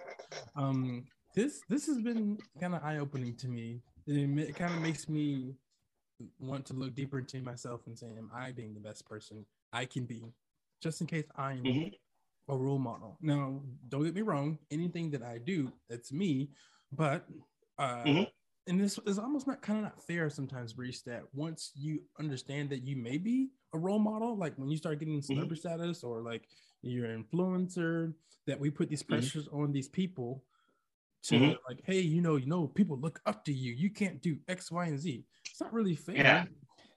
Um, 0.56 1.06
this 1.34 1.60
this 1.68 1.86
has 1.86 2.00
been 2.02 2.38
kind 2.60 2.74
of 2.74 2.82
eye 2.82 2.98
opening 2.98 3.36
to 3.36 3.48
me. 3.48 3.80
It 4.06 4.56
kind 4.56 4.74
of 4.74 4.80
makes 4.82 5.08
me 5.08 5.54
want 6.38 6.66
to 6.66 6.74
look 6.74 6.94
deeper 6.94 7.18
into 7.18 7.40
myself 7.42 7.86
and 7.86 7.98
say, 7.98 8.08
"Am 8.16 8.30
I 8.34 8.52
being 8.52 8.74
the 8.74 8.80
best 8.80 9.06
person 9.06 9.44
I 9.72 9.84
can 9.84 10.04
be?" 10.04 10.32
Just 10.80 11.00
in 11.00 11.06
case 11.06 11.26
I'm 11.36 11.66
Mhm. 11.66 11.92
a 12.48 12.56
role 12.56 12.78
model. 12.78 13.16
Now, 13.20 13.62
don't 13.88 14.04
get 14.04 14.14
me 14.14 14.22
wrong. 14.22 14.58
Anything 14.70 15.10
that 15.10 15.22
I 15.22 15.38
do, 15.38 15.72
that's 15.88 16.12
me. 16.12 16.50
But 16.92 17.26
uh, 17.78 18.04
Mhm. 18.10 18.30
and 18.66 18.80
this 18.80 18.98
is 19.06 19.18
almost 19.18 19.46
not 19.46 19.62
kind 19.62 19.78
of 19.78 19.84
not 19.84 20.02
fair 20.06 20.28
sometimes, 20.30 20.76
Rhys. 20.76 21.02
That 21.02 21.24
once 21.32 21.72
you 21.74 22.02
understand 22.18 22.70
that 22.70 22.82
you 22.82 22.96
may 22.96 23.18
be 23.18 23.50
a 23.72 23.78
role 23.78 23.98
model, 23.98 24.36
like 24.36 24.56
when 24.58 24.68
you 24.68 24.76
start 24.76 24.98
getting 24.98 25.22
celebrity 25.22 25.60
status 25.60 26.02
or 26.02 26.22
like 26.22 26.48
you're 26.82 27.06
an 27.06 27.24
influencer, 27.24 28.14
that 28.46 28.58
we 28.58 28.70
put 28.70 28.88
these 28.88 29.02
Mhm. 29.02 29.08
pressures 29.08 29.48
on 29.48 29.72
these 29.72 29.88
people 29.88 30.44
to 31.22 31.36
Mhm. 31.36 31.56
like, 31.68 31.80
hey, 31.84 32.00
you 32.00 32.20
know, 32.20 32.36
you 32.36 32.46
know, 32.46 32.66
people 32.66 32.98
look 32.98 33.20
up 33.26 33.44
to 33.44 33.52
you. 33.52 33.72
You 33.72 33.90
can't 33.90 34.20
do 34.22 34.38
X, 34.48 34.70
Y, 34.70 34.86
and 34.86 34.98
Z. 34.98 35.24
It's 35.60 35.66
not 35.66 35.74
really 35.74 35.94
fair. 35.94 36.16
Yeah. 36.16 36.44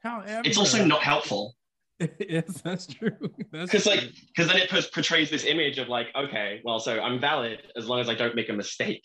However, 0.04 0.42
It's 0.46 0.58
also 0.58 0.86
not 0.86 1.02
helpful 1.02 1.56
yes, 2.20 2.62
that's 2.62 2.88
true. 2.88 3.12
Because 3.52 3.86
like 3.86 4.12
because 4.28 4.52
then 4.52 4.58
it 4.58 4.70
portrays 4.94 5.30
this 5.30 5.46
image 5.46 5.78
of 5.78 5.90
like 5.90 6.08
okay 6.16 6.62
well 6.64 6.80
so 6.80 7.00
i'm 7.00 7.20
valid 7.20 7.62
as 7.76 7.88
long 7.88 8.00
as 8.00 8.10
i 8.10 8.16
don't 8.16 8.36
make 8.36 8.50
a 8.50 8.54
mistake 8.54 9.04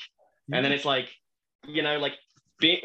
and 0.53 0.65
then 0.65 0.73
it's 0.73 0.85
like 0.85 1.09
you 1.67 1.83
know 1.83 1.99
like 1.99 2.15
being 2.59 2.81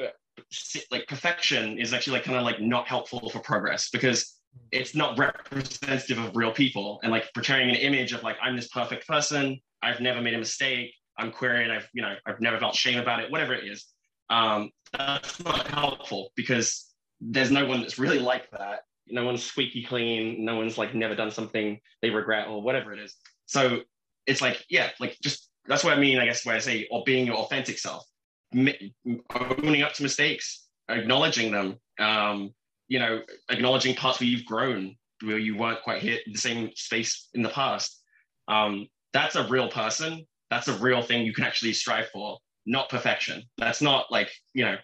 like 0.91 1.07
perfection 1.07 1.77
is 1.79 1.93
actually 1.93 2.13
like 2.13 2.23
kind 2.23 2.37
of 2.37 2.43
like 2.43 2.59
not 2.59 2.87
helpful 2.87 3.29
for 3.29 3.39
progress 3.39 3.89
because 3.89 4.39
it's 4.71 4.93
not 4.93 5.17
representative 5.17 6.17
of 6.17 6.35
real 6.35 6.51
people 6.51 6.99
and 7.03 7.11
like 7.11 7.25
portraying 7.33 7.69
an 7.69 7.75
image 7.75 8.11
of 8.11 8.23
like 8.23 8.35
i'm 8.41 8.55
this 8.55 8.67
perfect 8.67 9.07
person 9.07 9.57
i've 9.81 10.01
never 10.01 10.21
made 10.21 10.33
a 10.33 10.37
mistake 10.37 10.93
i'm 11.17 11.31
queer 11.31 11.61
and 11.61 11.71
i've 11.71 11.87
you 11.93 12.01
know 12.01 12.15
i've 12.25 12.41
never 12.41 12.59
felt 12.59 12.75
shame 12.75 12.99
about 12.99 13.19
it 13.19 13.31
whatever 13.31 13.53
it 13.53 13.65
is 13.65 13.92
um 14.29 14.69
that's 14.97 15.43
not 15.43 15.67
helpful 15.67 16.31
because 16.35 16.93
there's 17.19 17.51
no 17.51 17.65
one 17.65 17.81
that's 17.81 17.97
really 17.97 18.19
like 18.19 18.49
that. 18.51 18.81
No 19.07 19.25
one's 19.25 19.43
squeaky 19.43 19.83
clean. 19.83 20.45
No 20.45 20.55
one's 20.55 20.77
like 20.77 20.93
never 20.93 21.15
done 21.15 21.31
something 21.31 21.79
they 22.01 22.09
regret 22.09 22.47
or 22.47 22.61
whatever 22.61 22.93
it 22.93 22.99
is. 22.99 23.15
So 23.45 23.81
it's 24.25 24.41
like 24.41 24.63
yeah 24.69 24.89
like 24.99 25.17
just 25.21 25.49
that's 25.65 25.83
what 25.83 25.91
i 25.91 25.99
mean 25.99 26.17
i 26.17 26.25
guess 26.25 26.45
where 26.45 26.55
i 26.55 26.59
say 26.59 26.87
or 26.89 27.03
being 27.05 27.25
your 27.25 27.35
authentic 27.35 27.77
self. 27.77 28.05
Owning 28.53 29.81
up 29.81 29.93
to 29.93 30.03
mistakes 30.03 30.67
acknowledging 30.89 31.51
them 31.51 31.77
um, 31.99 32.53
you 32.87 32.99
know 32.99 33.21
acknowledging 33.49 33.95
parts 33.95 34.19
where 34.19 34.27
you've 34.27 34.45
grown 34.45 34.95
where 35.23 35.37
you 35.37 35.57
weren't 35.57 35.81
quite 35.83 36.01
hit 36.01 36.21
the 36.31 36.37
same 36.37 36.69
space 36.75 37.29
in 37.33 37.41
the 37.41 37.49
past. 37.49 38.01
Um, 38.49 38.87
that's 39.13 39.35
a 39.35 39.47
real 39.47 39.69
person. 39.69 40.25
That's 40.49 40.67
a 40.67 40.73
real 40.73 41.01
thing 41.01 41.25
you 41.25 41.33
can 41.33 41.45
actually 41.45 41.73
strive 41.73 42.09
for 42.09 42.37
not 42.65 42.89
perfection. 42.89 43.43
That's 43.57 43.81
not 43.81 44.11
like 44.11 44.31
you 44.53 44.65
know 44.65 44.75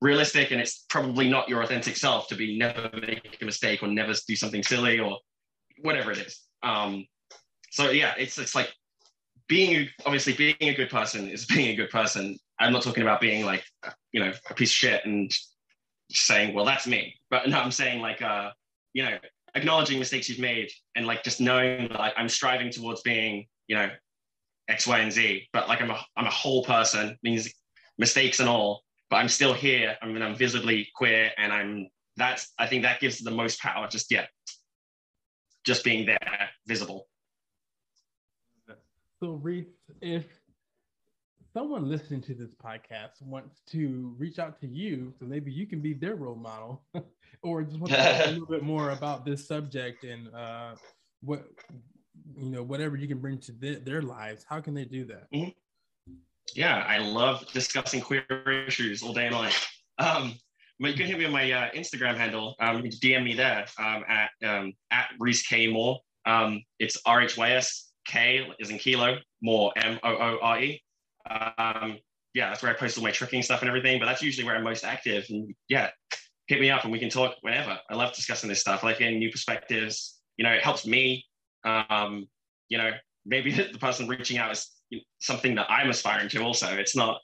realistic 0.00 0.50
and 0.50 0.60
it's 0.60 0.84
probably 0.90 1.28
not 1.28 1.48
your 1.48 1.62
authentic 1.62 1.96
self 1.96 2.28
to 2.28 2.34
be 2.34 2.58
never 2.58 2.90
make 3.00 3.38
a 3.40 3.44
mistake 3.44 3.82
or 3.82 3.88
never 3.88 4.12
do 4.26 4.36
something 4.36 4.62
silly 4.62 4.98
or 4.98 5.18
whatever 5.82 6.10
it 6.12 6.18
is. 6.18 6.40
Um, 6.62 7.06
so 7.70 7.90
yeah 7.90 8.14
it's 8.18 8.38
it's 8.38 8.54
like 8.54 8.72
being 9.48 9.88
obviously 10.06 10.32
being 10.32 10.56
a 10.60 10.74
good 10.74 10.90
person 10.90 11.28
is 11.28 11.46
being 11.54 11.70
a 11.70 11.76
good 11.76 11.90
person. 11.90 12.38
I'm 12.58 12.72
not 12.72 12.82
talking 12.82 13.02
about 13.02 13.20
being 13.20 13.44
like 13.44 13.64
you 14.12 14.20
know 14.20 14.32
a 14.50 14.54
piece 14.54 14.70
of 14.70 14.74
shit 14.74 15.04
and 15.04 15.30
saying 16.10 16.54
well 16.54 16.64
that's 16.64 16.86
me. 16.86 17.14
But 17.30 17.48
no 17.48 17.58
i'm 17.58 17.72
saying 17.72 18.00
like 18.00 18.22
uh 18.22 18.50
you 18.92 19.04
know 19.04 19.16
acknowledging 19.54 19.98
mistakes 19.98 20.28
you've 20.28 20.38
made 20.38 20.70
and 20.96 21.06
like 21.06 21.22
just 21.22 21.40
knowing 21.40 21.88
that 21.88 21.98
like, 21.98 22.12
i'm 22.16 22.28
striving 22.28 22.70
towards 22.70 23.02
being 23.02 23.46
you 23.68 23.76
know 23.76 23.88
x 24.68 24.86
y 24.86 24.98
and 25.00 25.12
z 25.12 25.48
but 25.52 25.68
like 25.68 25.80
i'm 25.80 25.90
a, 25.90 26.00
I'm 26.16 26.26
a 26.26 26.30
whole 26.30 26.64
person 26.64 27.18
means 27.22 27.52
mistakes 27.98 28.40
and 28.40 28.48
all 28.48 28.82
but 29.10 29.16
i'm 29.16 29.28
still 29.28 29.52
here. 29.52 29.96
I 30.02 30.06
mean 30.06 30.22
i'm 30.22 30.34
visibly 30.34 30.88
queer 30.94 31.30
and 31.36 31.52
i'm 31.52 31.88
that's 32.16 32.52
i 32.58 32.66
think 32.66 32.82
that 32.82 33.00
gives 33.00 33.18
the 33.18 33.30
most 33.30 33.60
power 33.60 33.86
just 33.88 34.10
yeah 34.10 34.26
just 35.64 35.82
being 35.82 36.04
there 36.04 36.50
visible. 36.66 37.08
So 39.20 39.32
Rhys 39.42 39.66
if 40.00 40.26
someone 41.54 41.88
listening 41.88 42.20
to 42.20 42.34
this 42.34 42.50
podcast 42.54 43.22
wants 43.22 43.60
to 43.68 44.14
reach 44.18 44.38
out 44.38 44.60
to 44.60 44.66
you 44.66 45.12
so 45.18 45.24
maybe 45.24 45.52
you 45.52 45.66
can 45.66 45.80
be 45.80 45.94
their 45.94 46.16
role 46.16 46.34
model 46.34 46.82
or 47.42 47.62
just 47.62 47.78
want 47.78 47.92
to 47.92 47.96
talk 47.96 48.26
a 48.26 48.30
little 48.32 48.46
bit 48.46 48.62
more 48.62 48.90
about 48.90 49.24
this 49.24 49.46
subject 49.46 50.04
and 50.04 50.34
uh, 50.34 50.74
what 51.22 51.46
you 52.36 52.50
know 52.50 52.62
whatever 52.62 52.96
you 52.96 53.08
can 53.08 53.18
bring 53.18 53.38
to 53.38 53.52
their, 53.52 54.02
lives 54.02 54.44
how 54.48 54.60
can 54.60 54.74
they 54.74 54.84
do 54.84 55.04
that 55.04 55.30
mm-hmm. 55.32 55.50
yeah 56.54 56.84
i 56.88 56.98
love 56.98 57.44
discussing 57.52 58.00
queer 58.00 58.24
issues 58.66 59.02
all 59.02 59.12
day 59.12 59.28
night 59.30 59.54
um, 59.98 60.34
but 60.80 60.90
you 60.90 60.96
can 60.96 61.06
hit 61.06 61.18
me 61.18 61.24
on 61.24 61.32
my 61.32 61.50
uh, 61.50 61.70
instagram 61.72 62.16
handle 62.16 62.54
um, 62.60 62.82
dm 62.82 63.24
me 63.24 63.34
there 63.34 63.66
um, 63.78 64.04
at 64.08 64.30
um, 64.44 64.72
at 64.90 65.08
Rhys 65.18 65.42
k 65.42 65.66
moore 65.66 65.98
um, 66.26 66.62
it's 66.78 66.96
r-h-y-s 67.06 67.90
k 68.06 68.46
is 68.58 68.70
in 68.70 68.78
kilo 68.78 69.16
more 69.42 69.72
m-o-o-r-e 69.76 70.82
um, 71.30 71.98
yeah 72.34 72.48
that's 72.48 72.62
where 72.62 72.72
i 72.72 72.74
post 72.74 72.98
all 72.98 73.04
my 73.04 73.10
tricking 73.10 73.42
stuff 73.42 73.60
and 73.60 73.68
everything 73.68 73.98
but 73.98 74.06
that's 74.06 74.22
usually 74.22 74.44
where 74.44 74.56
i'm 74.56 74.64
most 74.64 74.84
active 74.84 75.24
and 75.28 75.54
yeah 75.68 75.90
hit 76.46 76.60
me 76.60 76.70
up 76.70 76.84
and 76.84 76.92
we 76.92 76.98
can 76.98 77.08
talk 77.08 77.36
whenever. 77.40 77.78
I 77.90 77.94
love 77.94 78.14
discussing 78.14 78.48
this 78.48 78.60
stuff. 78.60 78.84
I 78.84 78.88
like 78.88 78.98
getting 78.98 79.18
new 79.18 79.30
perspectives. 79.30 80.20
You 80.36 80.44
know, 80.44 80.52
it 80.52 80.62
helps 80.62 80.86
me. 80.86 81.24
Um, 81.64 82.28
you 82.68 82.78
know, 82.78 82.90
maybe 83.24 83.52
the 83.72 83.78
person 83.78 84.08
reaching 84.08 84.38
out 84.38 84.52
is 84.52 84.70
something 85.18 85.54
that 85.56 85.70
I'm 85.70 85.90
aspiring 85.90 86.28
to. 86.30 86.42
Also, 86.42 86.68
it's 86.76 86.96
not 86.96 87.20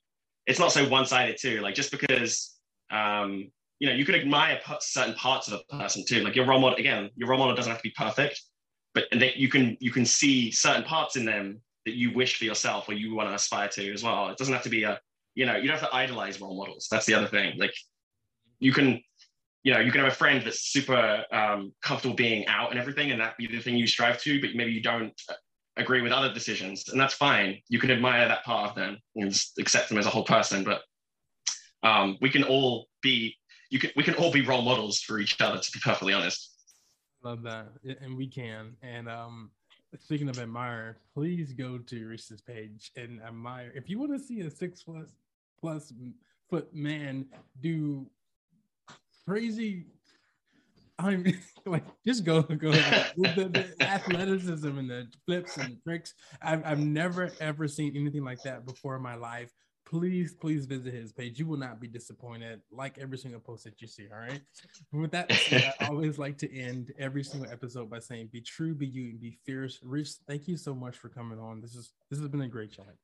it's 0.47 0.59
not 0.59 0.73
so 0.73 0.89
one 0.89 1.07
sided 1.07 1.37
too. 1.39 1.61
Like 1.61 1.75
just 1.75 1.91
because 1.91 2.57
um, 2.91 3.51
you 3.79 3.89
know 3.89 3.95
you 3.95 4.05
can 4.05 4.15
admire 4.15 4.61
certain 4.81 5.15
parts 5.15 5.49
of 5.49 5.61
a 5.61 5.77
person 5.77 6.05
too. 6.07 6.23
Like 6.23 6.37
your 6.37 6.47
role 6.47 6.61
model 6.61 6.79
again, 6.79 7.11
your 7.17 7.29
role 7.29 7.39
model 7.39 7.55
doesn't 7.55 7.71
have 7.71 7.81
to 7.81 7.89
be 7.89 7.95
perfect, 7.97 8.41
but 8.95 9.05
that 9.13 9.37
you 9.37 9.49
can 9.49 9.77
you 9.81 9.91
can 9.91 10.05
see 10.05 10.51
certain 10.51 10.85
parts 10.85 11.17
in 11.17 11.25
them 11.25 11.61
that 11.87 11.95
you 11.95 12.13
wish 12.13 12.37
for 12.37 12.45
yourself 12.45 12.89
or 12.89 12.93
you 12.93 13.15
want 13.15 13.29
to 13.29 13.35
aspire 13.35 13.69
to 13.69 13.93
as 13.93 14.03
well. 14.03 14.29
It 14.29 14.37
doesn't 14.37 14.53
have 14.53 14.65
to 14.65 14.71
be 14.71 14.85
a 14.85 15.01
you 15.35 15.47
know 15.47 15.57
you 15.57 15.69
don't 15.69 15.79
have 15.79 15.89
to 15.89 15.95
idolize 15.95 16.41
role 16.41 16.57
models. 16.57 16.89
That's 16.91 17.07
the 17.07 17.15
other 17.15 17.29
thing. 17.29 17.59
Like 17.59 17.75
you 18.59 18.73
can 18.73 19.03
you 19.63 19.73
know, 19.73 19.81
you 19.81 19.93
can 19.93 20.01
have 20.01 20.13
a 20.13 20.15
friend 20.15 20.43
that's 20.45 20.61
super 20.61 21.25
um, 21.33 21.73
comfortable 21.83 22.17
being 22.17 22.47
out 22.47 22.71
and 22.71 22.79
everything, 22.79 23.11
and 23.11 23.21
that 23.21 23.37
be 23.37 23.47
the 23.47 23.61
thing 23.61 23.77
you 23.77 23.87
strive 23.87 24.21
to, 24.23 24.41
but 24.41 24.51
maybe 24.55 24.73
you 24.73 24.83
don't 24.83 25.13
agree 25.77 26.01
with 26.01 26.13
other 26.13 26.33
decisions, 26.33 26.89
and 26.89 27.01
that's 27.01 27.15
fine. 27.15 27.59
You 27.69 27.79
can 27.79 27.91
admire 27.91 28.27
that 28.27 28.45
part 28.45 28.71
of 28.71 28.77
them 28.77 28.99
and 29.17 29.39
accept 29.59 29.89
them 29.89 29.99
as 29.99 30.07
a 30.07 30.11
whole 30.11 30.25
person. 30.25 30.65
But 30.65 30.83
um, 31.83 32.17
we 32.21 32.31
can 32.31 32.45
all 32.45 32.87
be, 33.03 33.35
you 33.71 33.79
can, 33.79 33.91
we 33.97 34.03
can 34.03 34.15
all 34.15 34.33
be 34.33 34.43
role 34.43 34.63
models 34.63 35.01
for 35.01 35.19
each 35.19 35.41
other. 35.41 35.59
To 35.59 35.73
be 35.73 35.81
perfectly 35.85 36.13
honest. 36.13 36.55
Love 37.23 37.43
that, 37.43 37.69
and 38.01 38.17
we 38.17 38.27
can. 38.27 38.77
And 38.83 39.09
um, 39.09 39.51
speaking 39.99 40.31
of 40.31 40.39
admire, 40.39 40.97
please 41.13 41.53
go 41.53 41.77
to 41.77 42.09
Rhys's 42.09 42.41
page 42.41 42.93
and 42.97 43.21
admire. 43.23 43.73
If 43.75 43.91
you 43.91 43.99
want 43.99 44.13
to 44.13 44.19
see 44.19 44.41
a 44.41 44.51
six 44.51 44.83
plus 44.83 45.09
plus 45.61 45.93
foot 46.49 46.75
man 46.75 47.27
do 47.61 48.07
crazy. 49.31 49.87
I'm 50.99 51.25
like, 51.67 51.85
just 52.05 52.25
go, 52.25 52.43
go. 52.43 52.73
the, 52.73 53.49
the 53.79 53.85
athleticism 53.85 54.77
and 54.77 54.91
the 54.91 55.07
flips 55.25 55.57
and 55.57 55.73
the 55.73 55.81
tricks. 55.83 56.15
I've, 56.43 56.63
I've 56.67 56.81
never 56.81 57.31
ever 57.41 57.69
seen 57.69 57.97
anything 57.97 58.25
like 58.25 58.43
that 58.43 58.67
before 58.67 58.97
in 58.97 59.03
my 59.03 59.15
life. 59.15 59.53
Please, 59.87 60.35
please 60.35 60.67
visit 60.67 60.93
his 60.93 61.13
page. 61.13 61.39
You 61.39 61.47
will 61.47 61.57
not 61.57 61.81
be 61.81 61.89
disappointed. 61.89 62.61
Like 62.73 62.99
every 62.99 63.19
single 63.19 63.41
post 63.41 63.65
that 63.65 63.81
you 63.81 63.87
see. 63.87 64.07
All 64.13 64.21
right. 64.21 64.41
With 64.93 65.13
that, 65.13 65.33
said, 65.33 65.75
I 65.81 65.87
always 65.87 66.19
like 66.19 66.37
to 66.39 66.53
end 66.57 66.93
every 66.99 67.25
single 67.25 67.51
episode 67.51 67.89
by 67.89 68.01
saying, 68.01 68.31
"Be 68.33 68.41
true, 68.41 68.75
be 68.75 68.87
you, 68.87 69.11
and 69.11 69.21
be 69.21 69.39
fierce." 69.47 69.81
Rhys, 69.83 70.21
thank 70.29 70.49
you 70.49 70.57
so 70.57 70.75
much 70.75 70.97
for 70.97 71.09
coming 71.09 71.39
on. 71.39 71.61
This 71.61 71.75
is 71.75 71.93
this 72.11 72.19
has 72.19 72.29
been 72.29 72.43
a 72.43 72.49
great 72.49 72.73
chat. 72.73 72.95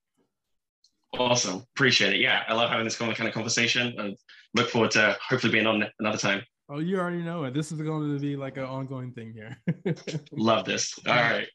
Awesome. 1.18 1.64
Appreciate 1.74 2.14
it. 2.14 2.20
Yeah, 2.20 2.42
I 2.48 2.55
love 2.55 2.70
having 2.70 2.85
this 2.85 2.96
kind 2.96 3.12
of 3.12 3.33
conversation 3.33 3.94
and 3.98 4.16
look 4.55 4.68
forward 4.68 4.90
to 4.92 5.16
hopefully 5.29 5.52
being 5.52 5.66
on 5.66 5.85
another 5.98 6.18
time. 6.18 6.42
Oh, 6.68 6.81
you 6.81 6.98
already 6.98 7.22
know 7.22 7.44
it. 7.44 7.55
This 7.55 7.70
is 7.70 7.81
going 7.81 8.14
to 8.14 8.20
be 8.20 8.37
like 8.37 8.57
an 8.57 8.64
ongoing 8.64 9.12
thing 9.12 9.33
here. 9.33 9.57
love 10.33 10.64
this. 10.64 10.98
All 11.07 11.14
right. 11.14 11.46